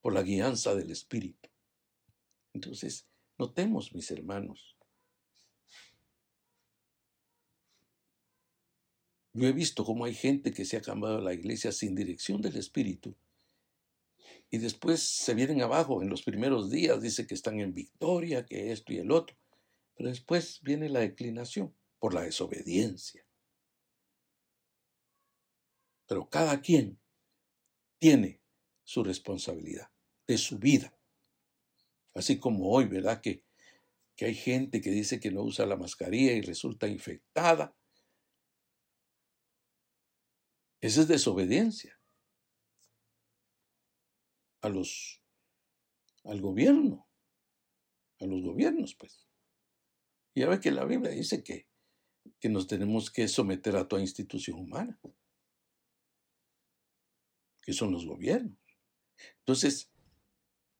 por 0.00 0.12
la 0.12 0.22
guianza 0.22 0.74
del 0.74 0.90
Espíritu. 0.90 1.48
Entonces, 2.52 3.06
notemos, 3.38 3.94
mis 3.94 4.10
hermanos, 4.10 4.76
yo 9.40 9.48
he 9.48 9.52
visto 9.52 9.84
cómo 9.84 10.04
hay 10.04 10.14
gente 10.14 10.52
que 10.52 10.64
se 10.64 10.76
ha 10.76 10.82
cambiado 10.82 11.18
a 11.18 11.22
la 11.22 11.32
iglesia 11.32 11.72
sin 11.72 11.94
dirección 11.94 12.40
del 12.42 12.56
Espíritu 12.56 13.16
y 14.50 14.58
después 14.58 15.00
se 15.00 15.34
vienen 15.34 15.62
abajo 15.62 16.02
en 16.02 16.10
los 16.10 16.22
primeros 16.22 16.70
días, 16.70 17.00
dice 17.00 17.26
que 17.26 17.34
están 17.34 17.60
en 17.60 17.72
victoria, 17.72 18.44
que 18.44 18.72
esto 18.72 18.92
y 18.92 18.98
el 18.98 19.12
otro, 19.12 19.36
pero 19.94 20.08
después 20.08 20.60
viene 20.62 20.88
la 20.88 21.00
declinación 21.00 21.74
por 21.98 22.14
la 22.14 22.22
desobediencia. 22.22 23.24
Pero 26.06 26.28
cada 26.28 26.60
quien 26.60 26.98
tiene 27.98 28.40
su 28.82 29.04
responsabilidad 29.04 29.90
de 30.26 30.36
su 30.36 30.58
vida. 30.58 30.92
Así 32.14 32.40
como 32.40 32.70
hoy, 32.70 32.86
¿verdad? 32.86 33.20
Que, 33.20 33.44
que 34.16 34.24
hay 34.24 34.34
gente 34.34 34.80
que 34.80 34.90
dice 34.90 35.20
que 35.20 35.30
no 35.30 35.42
usa 35.42 35.64
la 35.64 35.76
mascarilla 35.76 36.32
y 36.32 36.40
resulta 36.40 36.88
infectada. 36.88 37.76
Esa 40.80 41.02
es 41.02 41.08
desobediencia 41.08 42.00
a 44.62 44.68
los, 44.68 45.22
al 46.24 46.40
gobierno, 46.40 47.08
a 48.18 48.26
los 48.26 48.42
gobiernos, 48.42 48.94
pues. 48.94 49.26
Ya 50.34 50.48
ve 50.48 50.60
que 50.60 50.70
la 50.70 50.84
Biblia 50.84 51.10
dice 51.10 51.42
que, 51.42 51.68
que 52.38 52.48
nos 52.48 52.66
tenemos 52.66 53.10
que 53.10 53.28
someter 53.28 53.76
a 53.76 53.88
toda 53.88 54.02
institución 54.02 54.58
humana, 54.58 54.98
que 57.62 57.72
son 57.72 57.92
los 57.92 58.06
gobiernos. 58.06 58.58
Entonces, 59.38 59.90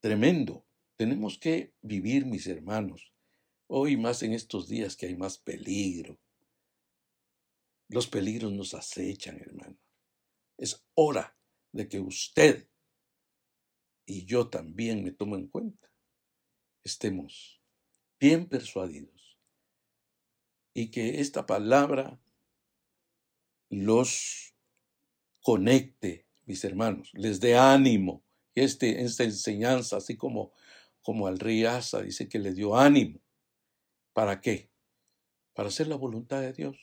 tremendo. 0.01 0.67
Tenemos 0.97 1.39
que 1.39 1.75
vivir, 1.81 2.27
mis 2.27 2.47
hermanos, 2.47 3.15
hoy 3.67 3.97
más 3.97 4.23
en 4.23 4.35
estos 4.35 4.69
días 4.69 4.97
que 4.97 5.07
hay 5.07 5.17
más 5.17 5.39
peligro. 5.39 6.19
Los 7.89 8.07
peligros 8.07 8.53
nos 8.53 8.75
acechan, 8.75 9.39
hermano. 9.41 9.79
Es 10.61 10.87
hora 10.95 11.37
de 11.73 11.89
que 11.89 12.01
usted 12.01 12.69
y 14.07 14.25
yo 14.27 14.49
también 14.49 15.03
me 15.03 15.13
tomo 15.13 15.37
en 15.37 15.49
cuenta. 15.49 15.93
Estemos 16.83 17.61
bien 18.19 18.49
persuadidos 18.49 19.39
y 20.75 20.91
que 20.91 21.21
esta 21.21 21.47
palabra 21.47 22.21
los 23.71 24.55
conecte, 25.43 26.27
mis 26.45 26.65
hermanos, 26.65 27.11
les 27.15 27.41
dé 27.41 27.57
ánimo. 27.57 28.25
Este, 28.55 29.03
esta 29.03 29.25
enseñanza, 29.25 29.97
así 29.97 30.17
como 30.17 30.53
como 31.03 31.27
al 31.27 31.39
rey 31.39 31.65
Asa, 31.65 32.03
dice 32.03 32.29
que 32.29 32.39
le 32.39 32.53
dio 32.53 32.77
ánimo. 32.77 33.21
¿Para 34.13 34.41
qué? 34.41 34.71
Para 35.55 35.69
hacer 35.69 35.89
la 35.89 35.97
voluntad 35.97 36.41
de 36.41 36.53
Dios. 36.53 36.77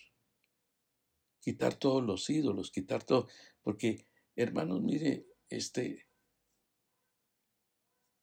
Quitar 1.42 1.76
todos 1.76 2.04
los 2.04 2.30
ídolos, 2.30 2.72
quitar 2.72 3.04
todo. 3.04 3.28
Porque, 3.68 4.08
hermanos, 4.38 4.82
mire, 4.82 5.28
este, 5.50 6.08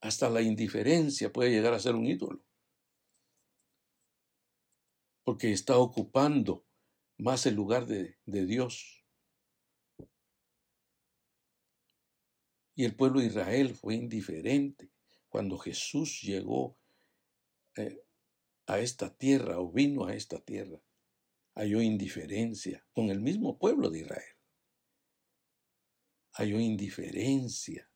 hasta 0.00 0.30
la 0.30 0.40
indiferencia 0.40 1.30
puede 1.30 1.50
llegar 1.50 1.74
a 1.74 1.78
ser 1.78 1.94
un 1.96 2.06
ídolo. 2.06 2.42
Porque 5.22 5.52
está 5.52 5.76
ocupando 5.76 6.66
más 7.18 7.44
el 7.44 7.56
lugar 7.56 7.84
de, 7.84 8.16
de 8.24 8.46
Dios. 8.46 9.04
Y 12.74 12.86
el 12.86 12.96
pueblo 12.96 13.20
de 13.20 13.26
Israel 13.26 13.74
fue 13.74 13.96
indiferente 13.96 14.90
cuando 15.28 15.58
Jesús 15.58 16.22
llegó 16.22 16.78
eh, 17.76 18.02
a 18.66 18.78
esta 18.78 19.14
tierra 19.14 19.60
o 19.60 19.70
vino 19.70 20.06
a 20.06 20.14
esta 20.14 20.40
tierra, 20.40 20.80
halló 21.54 21.82
indiferencia 21.82 22.82
con 22.94 23.10
el 23.10 23.20
mismo 23.20 23.58
pueblo 23.58 23.90
de 23.90 24.00
Israel. 24.00 24.33
Halló 26.34 26.60
indiferencia. 26.60 27.88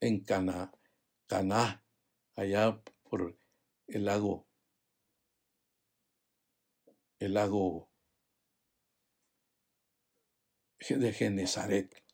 En 0.00 0.24
Caná, 0.24 0.70
Caná, 1.26 1.84
allá 2.36 2.80
por 3.02 3.36
el 3.86 4.04
lago, 4.04 4.46
el 7.18 7.34
lago 7.34 7.90
de 10.78 11.12
Genezaret. 11.12 12.08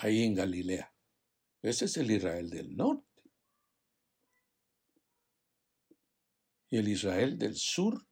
ahí 0.00 0.24
en 0.24 0.34
Galilea. 0.34 0.92
Ese 1.62 1.84
es 1.84 1.96
el 1.98 2.10
Israel 2.10 2.48
del 2.50 2.76
norte. 2.76 3.09
y 6.70 6.78
el 6.78 6.88
Israel 6.88 7.38
del 7.38 7.56
sur, 7.56 8.06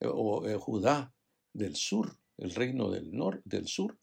eh, 0.00 0.08
o 0.10 0.46
el 0.46 0.58
Judá 0.58 1.14
del 1.52 1.76
sur, 1.76 2.18
el 2.38 2.54
reino 2.54 2.90
del, 2.90 3.12
del 3.44 3.66
sur, 3.66 3.98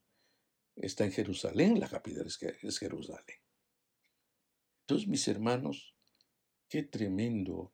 está 0.75 1.05
en 1.05 1.11
Jerusalén, 1.11 1.79
la 1.79 1.89
capital 1.89 2.27
es 2.27 2.79
Jerusalén. 2.79 3.37
Entonces, 4.81 5.07
mis 5.07 5.27
hermanos, 5.27 5.95
qué 6.69 6.83
tremendo 6.83 7.73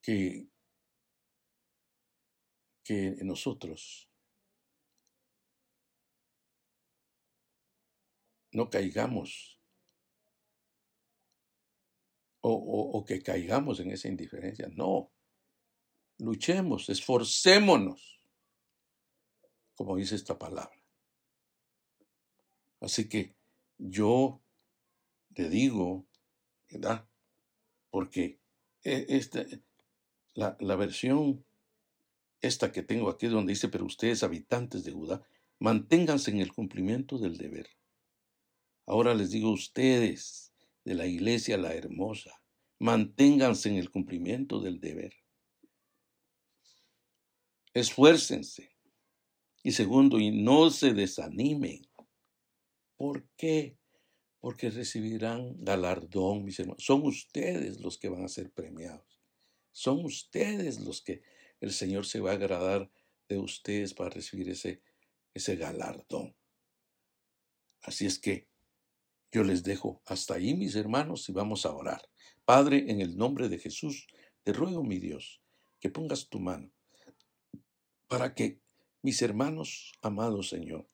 que, 0.00 0.48
que 2.84 3.16
nosotros 3.24 4.08
no 8.52 8.70
caigamos 8.70 9.57
o, 12.40 12.52
o, 12.52 13.04
que 13.04 13.22
caigamos 13.22 13.80
en 13.80 13.90
esa 13.90 14.08
indiferencia. 14.08 14.68
No, 14.74 15.10
luchemos, 16.18 16.88
esforcémonos, 16.88 18.20
como 19.74 19.96
dice 19.96 20.14
esta 20.14 20.38
palabra. 20.38 20.76
Así 22.80 23.08
que 23.08 23.34
yo 23.78 24.40
te 25.34 25.48
digo, 25.48 26.06
¿verdad? 26.70 27.08
Porque 27.90 28.40
e, 28.84 29.06
este, 29.08 29.62
la, 30.34 30.56
la 30.60 30.76
versión 30.76 31.44
esta 32.40 32.70
que 32.70 32.82
tengo 32.82 33.10
aquí 33.10 33.26
donde 33.26 33.52
dice, 33.52 33.68
pero 33.68 33.84
ustedes 33.84 34.22
habitantes 34.22 34.84
de 34.84 34.92
Judá, 34.92 35.22
manténganse 35.58 36.30
en 36.30 36.38
el 36.38 36.52
cumplimiento 36.52 37.18
del 37.18 37.36
deber. 37.36 37.68
Ahora 38.86 39.14
les 39.14 39.30
digo 39.30 39.50
ustedes 39.50 40.47
de 40.88 40.94
la 40.94 41.06
iglesia 41.06 41.58
la 41.58 41.74
hermosa, 41.74 42.42
manténganse 42.78 43.68
en 43.68 43.76
el 43.76 43.90
cumplimiento 43.90 44.58
del 44.58 44.80
deber. 44.80 45.12
Esfuércense. 47.74 48.70
Y 49.62 49.72
segundo, 49.72 50.18
y 50.18 50.30
no 50.30 50.70
se 50.70 50.94
desanimen. 50.94 51.82
¿Por 52.96 53.28
qué? 53.36 53.76
Porque 54.40 54.70
recibirán 54.70 55.62
galardón, 55.62 56.44
mis 56.44 56.58
hermanos. 56.58 56.82
Son 56.82 57.02
ustedes 57.02 57.80
los 57.80 57.98
que 57.98 58.08
van 58.08 58.24
a 58.24 58.28
ser 58.28 58.50
premiados. 58.50 59.20
Son 59.72 60.02
ustedes 60.06 60.80
los 60.80 61.02
que 61.02 61.20
el 61.60 61.72
Señor 61.72 62.06
se 62.06 62.20
va 62.20 62.30
a 62.30 62.34
agradar 62.34 62.90
de 63.28 63.38
ustedes 63.38 63.92
para 63.92 64.08
recibir 64.08 64.48
ese, 64.48 64.80
ese 65.34 65.56
galardón. 65.56 66.34
Así 67.82 68.06
es 68.06 68.18
que 68.18 68.47
yo 69.30 69.44
les 69.44 69.62
dejo 69.62 70.02
hasta 70.06 70.34
ahí, 70.34 70.54
mis 70.54 70.74
hermanos, 70.74 71.28
y 71.28 71.32
vamos 71.32 71.66
a 71.66 71.72
orar. 71.72 72.02
Padre, 72.44 72.86
en 72.88 73.00
el 73.00 73.16
nombre 73.16 73.48
de 73.48 73.58
Jesús, 73.58 74.06
te 74.42 74.52
ruego, 74.52 74.82
mi 74.82 74.98
Dios, 74.98 75.42
que 75.80 75.90
pongas 75.90 76.28
tu 76.28 76.40
mano 76.40 76.72
para 78.08 78.34
que 78.34 78.60
mis 79.02 79.22
hermanos, 79.22 79.92
amados 80.02 80.48
Señor, 80.48 80.88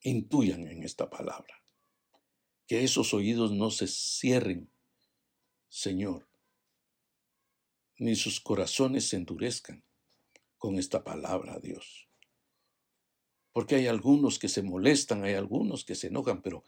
intuyan 0.00 0.66
en 0.68 0.82
esta 0.82 1.10
palabra. 1.10 1.62
Que 2.66 2.84
esos 2.84 3.12
oídos 3.12 3.52
no 3.52 3.70
se 3.70 3.86
cierren, 3.86 4.70
Señor, 5.68 6.28
ni 7.98 8.14
sus 8.16 8.40
corazones 8.40 9.08
se 9.08 9.16
endurezcan 9.16 9.84
con 10.58 10.78
esta 10.78 11.04
palabra, 11.04 11.58
Dios. 11.60 12.05
Porque 13.56 13.76
hay 13.76 13.86
algunos 13.86 14.38
que 14.38 14.50
se 14.50 14.60
molestan, 14.60 15.24
hay 15.24 15.32
algunos 15.32 15.86
que 15.86 15.94
se 15.94 16.08
enojan, 16.08 16.42
pero 16.42 16.62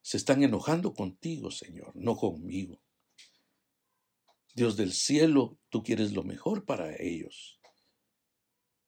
se 0.00 0.16
están 0.16 0.42
enojando 0.42 0.94
contigo, 0.94 1.50
Señor, 1.50 1.94
no 1.94 2.16
conmigo. 2.16 2.80
Dios 4.54 4.78
del 4.78 4.94
cielo, 4.94 5.58
tú 5.68 5.82
quieres 5.82 6.12
lo 6.12 6.22
mejor 6.22 6.64
para 6.64 6.96
ellos. 6.96 7.60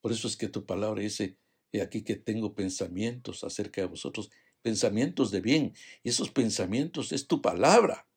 Por 0.01 0.13
eso 0.13 0.29
es 0.29 0.39
que 0.39 0.49
tu 0.49 0.65
palabra 0.65 1.03
dice, 1.03 1.37
he 1.73 1.83
aquí 1.83 2.03
que 2.05 2.17
tengo 2.17 2.55
pensamientos 2.55 3.45
acerca 3.45 3.83
de 3.83 3.89
vosotros, 3.89 4.31
pensamientos 4.63 5.31
de 5.31 5.43
bien, 5.43 5.75
y 6.03 6.09
esos 6.09 6.31
pensamientos 6.31 7.13
es 7.13 7.27
tu 7.27 7.43
palabra 7.43 8.09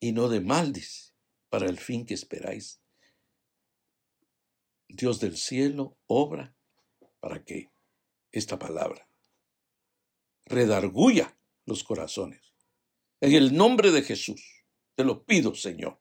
y 0.00 0.12
no 0.12 0.30
de 0.30 0.40
maldiz, 0.40 1.14
para 1.50 1.66
el 1.66 1.78
fin 1.78 2.06
que 2.06 2.14
esperáis. 2.14 2.81
Dios 4.92 5.20
del 5.20 5.36
cielo 5.36 5.96
obra 6.06 6.54
para 7.20 7.44
que 7.44 7.70
esta 8.30 8.58
palabra 8.58 9.08
redarguya 10.44 11.36
los 11.64 11.82
corazones. 11.84 12.52
En 13.20 13.32
el 13.32 13.56
nombre 13.56 13.90
de 13.90 14.02
Jesús, 14.02 14.64
te 14.94 15.04
lo 15.04 15.24
pido, 15.24 15.54
Señor, 15.54 16.00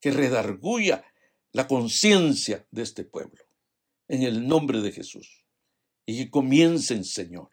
que 0.00 0.10
redarguya 0.10 1.04
la 1.52 1.66
conciencia 1.66 2.66
de 2.70 2.82
este 2.82 3.04
pueblo. 3.04 3.42
En 4.08 4.22
el 4.22 4.46
nombre 4.46 4.80
de 4.80 4.92
Jesús. 4.92 5.44
Y 6.04 6.18
que 6.18 6.30
comiencen, 6.30 7.04
Señor, 7.04 7.50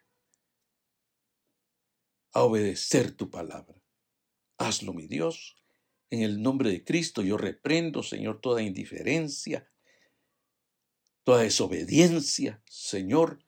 a 2.34 2.44
obedecer 2.44 3.12
tu 3.12 3.30
palabra. 3.30 3.82
Hazlo, 4.58 4.94
mi 4.94 5.08
Dios, 5.08 5.56
en 6.10 6.24
el 6.24 6.42
nombre 6.42 6.72
de 6.72 6.84
Cristo 6.84 7.22
yo 7.22 7.38
reprendo, 7.38 8.02
Señor, 8.02 8.42
toda 8.42 8.64
indiferencia, 8.64 9.70
toda 11.28 11.44
desobediencia, 11.44 12.64
Señor, 12.70 13.44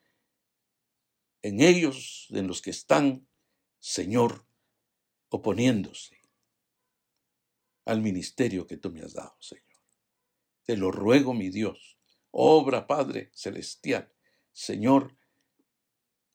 en 1.42 1.62
ellos, 1.62 2.28
en 2.30 2.46
los 2.46 2.62
que 2.62 2.72
están, 2.72 3.26
Señor, 3.80 4.46
oponiéndose 5.30 6.18
al 7.86 8.02
ministerio 8.02 8.68
que 8.68 8.76
tú 8.76 8.92
me 8.92 9.00
has 9.00 9.14
dado, 9.14 9.38
Señor. 9.40 9.80
Te 10.66 10.76
lo 10.76 10.92
ruego, 10.92 11.34
mi 11.34 11.52
Dios, 11.52 11.98
obra, 12.32 12.86
Padre 12.86 13.32
Celestial, 13.34 14.12
Señor, 14.52 15.16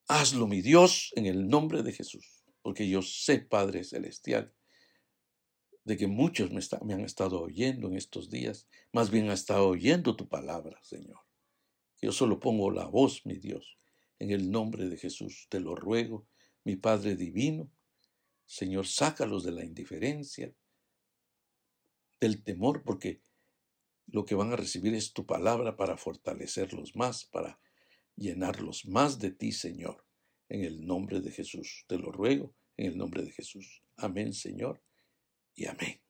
hazlo, 0.09 0.47
mi 0.47 0.63
Dios, 0.63 1.13
en 1.15 1.27
el 1.27 1.47
nombre 1.47 1.83
de 1.83 1.93
Jesús, 1.93 2.43
porque 2.63 2.89
yo 2.89 3.03
sé, 3.03 3.41
Padre 3.41 3.85
Celestial, 3.85 4.55
de 5.85 5.99
que 5.99 6.07
muchos 6.07 6.51
me, 6.53 6.63
me, 6.87 6.95
han 6.95 7.05
estado 7.05 7.43
oyendo 7.43 7.89
en 7.89 7.97
estos 7.97 8.31
días, 8.31 8.67
más 8.93 9.11
bien 9.11 9.29
ha 9.29 9.35
estado 9.35 9.69
oyendo 9.69 10.17
tu 10.17 10.27
palabra, 10.27 10.81
Señor. 10.83 11.24
Yo 12.05 12.13
solo 12.13 12.39
pongo 12.39 12.71
la 12.71 12.85
voz, 12.85 13.25
mi 13.25 13.39
Dios, 13.39 13.79
en 14.19 14.31
el 14.31 14.51
nombre 14.51 14.91
de 14.91 14.99
Jesús. 14.99 15.47
Te 15.49 15.59
lo 15.59 15.75
ruego, 15.75 16.29
mi 16.63 16.77
Padre 16.77 17.17
Divino. 17.17 17.71
Señor, 18.45 18.87
sácalos 18.87 19.43
de 19.43 19.53
la 19.53 19.65
indiferencia, 19.65 20.55
del 22.21 22.45
temor, 22.45 22.83
porque 22.85 23.23
lo 24.07 24.27
que 24.27 24.35
van 24.35 24.53
a 24.53 24.57
recibir 24.57 24.93
es 24.95 25.15
tu 25.15 25.25
palabra 25.25 25.79
para 25.79 25.97
fortalecerlos 25.97 26.95
más, 26.95 27.25
para 27.25 27.59
llenarlos 28.17 28.85
más 28.85 29.19
de 29.19 29.31
ti, 29.31 29.51
Señor. 29.51 30.05
En 30.51 30.63
el 30.63 30.85
nombre 30.85 31.23
de 31.23 31.31
Jesús. 31.31 31.87
Te 31.89 31.97
lo 31.97 32.13
ruego, 32.13 32.55
en 32.77 32.89
el 32.89 32.99
nombre 32.99 33.23
de 33.23 33.33
Jesús. 33.33 33.83
Amén, 33.97 34.35
Señor 34.35 34.83
y 35.55 35.65
amén. 35.65 36.04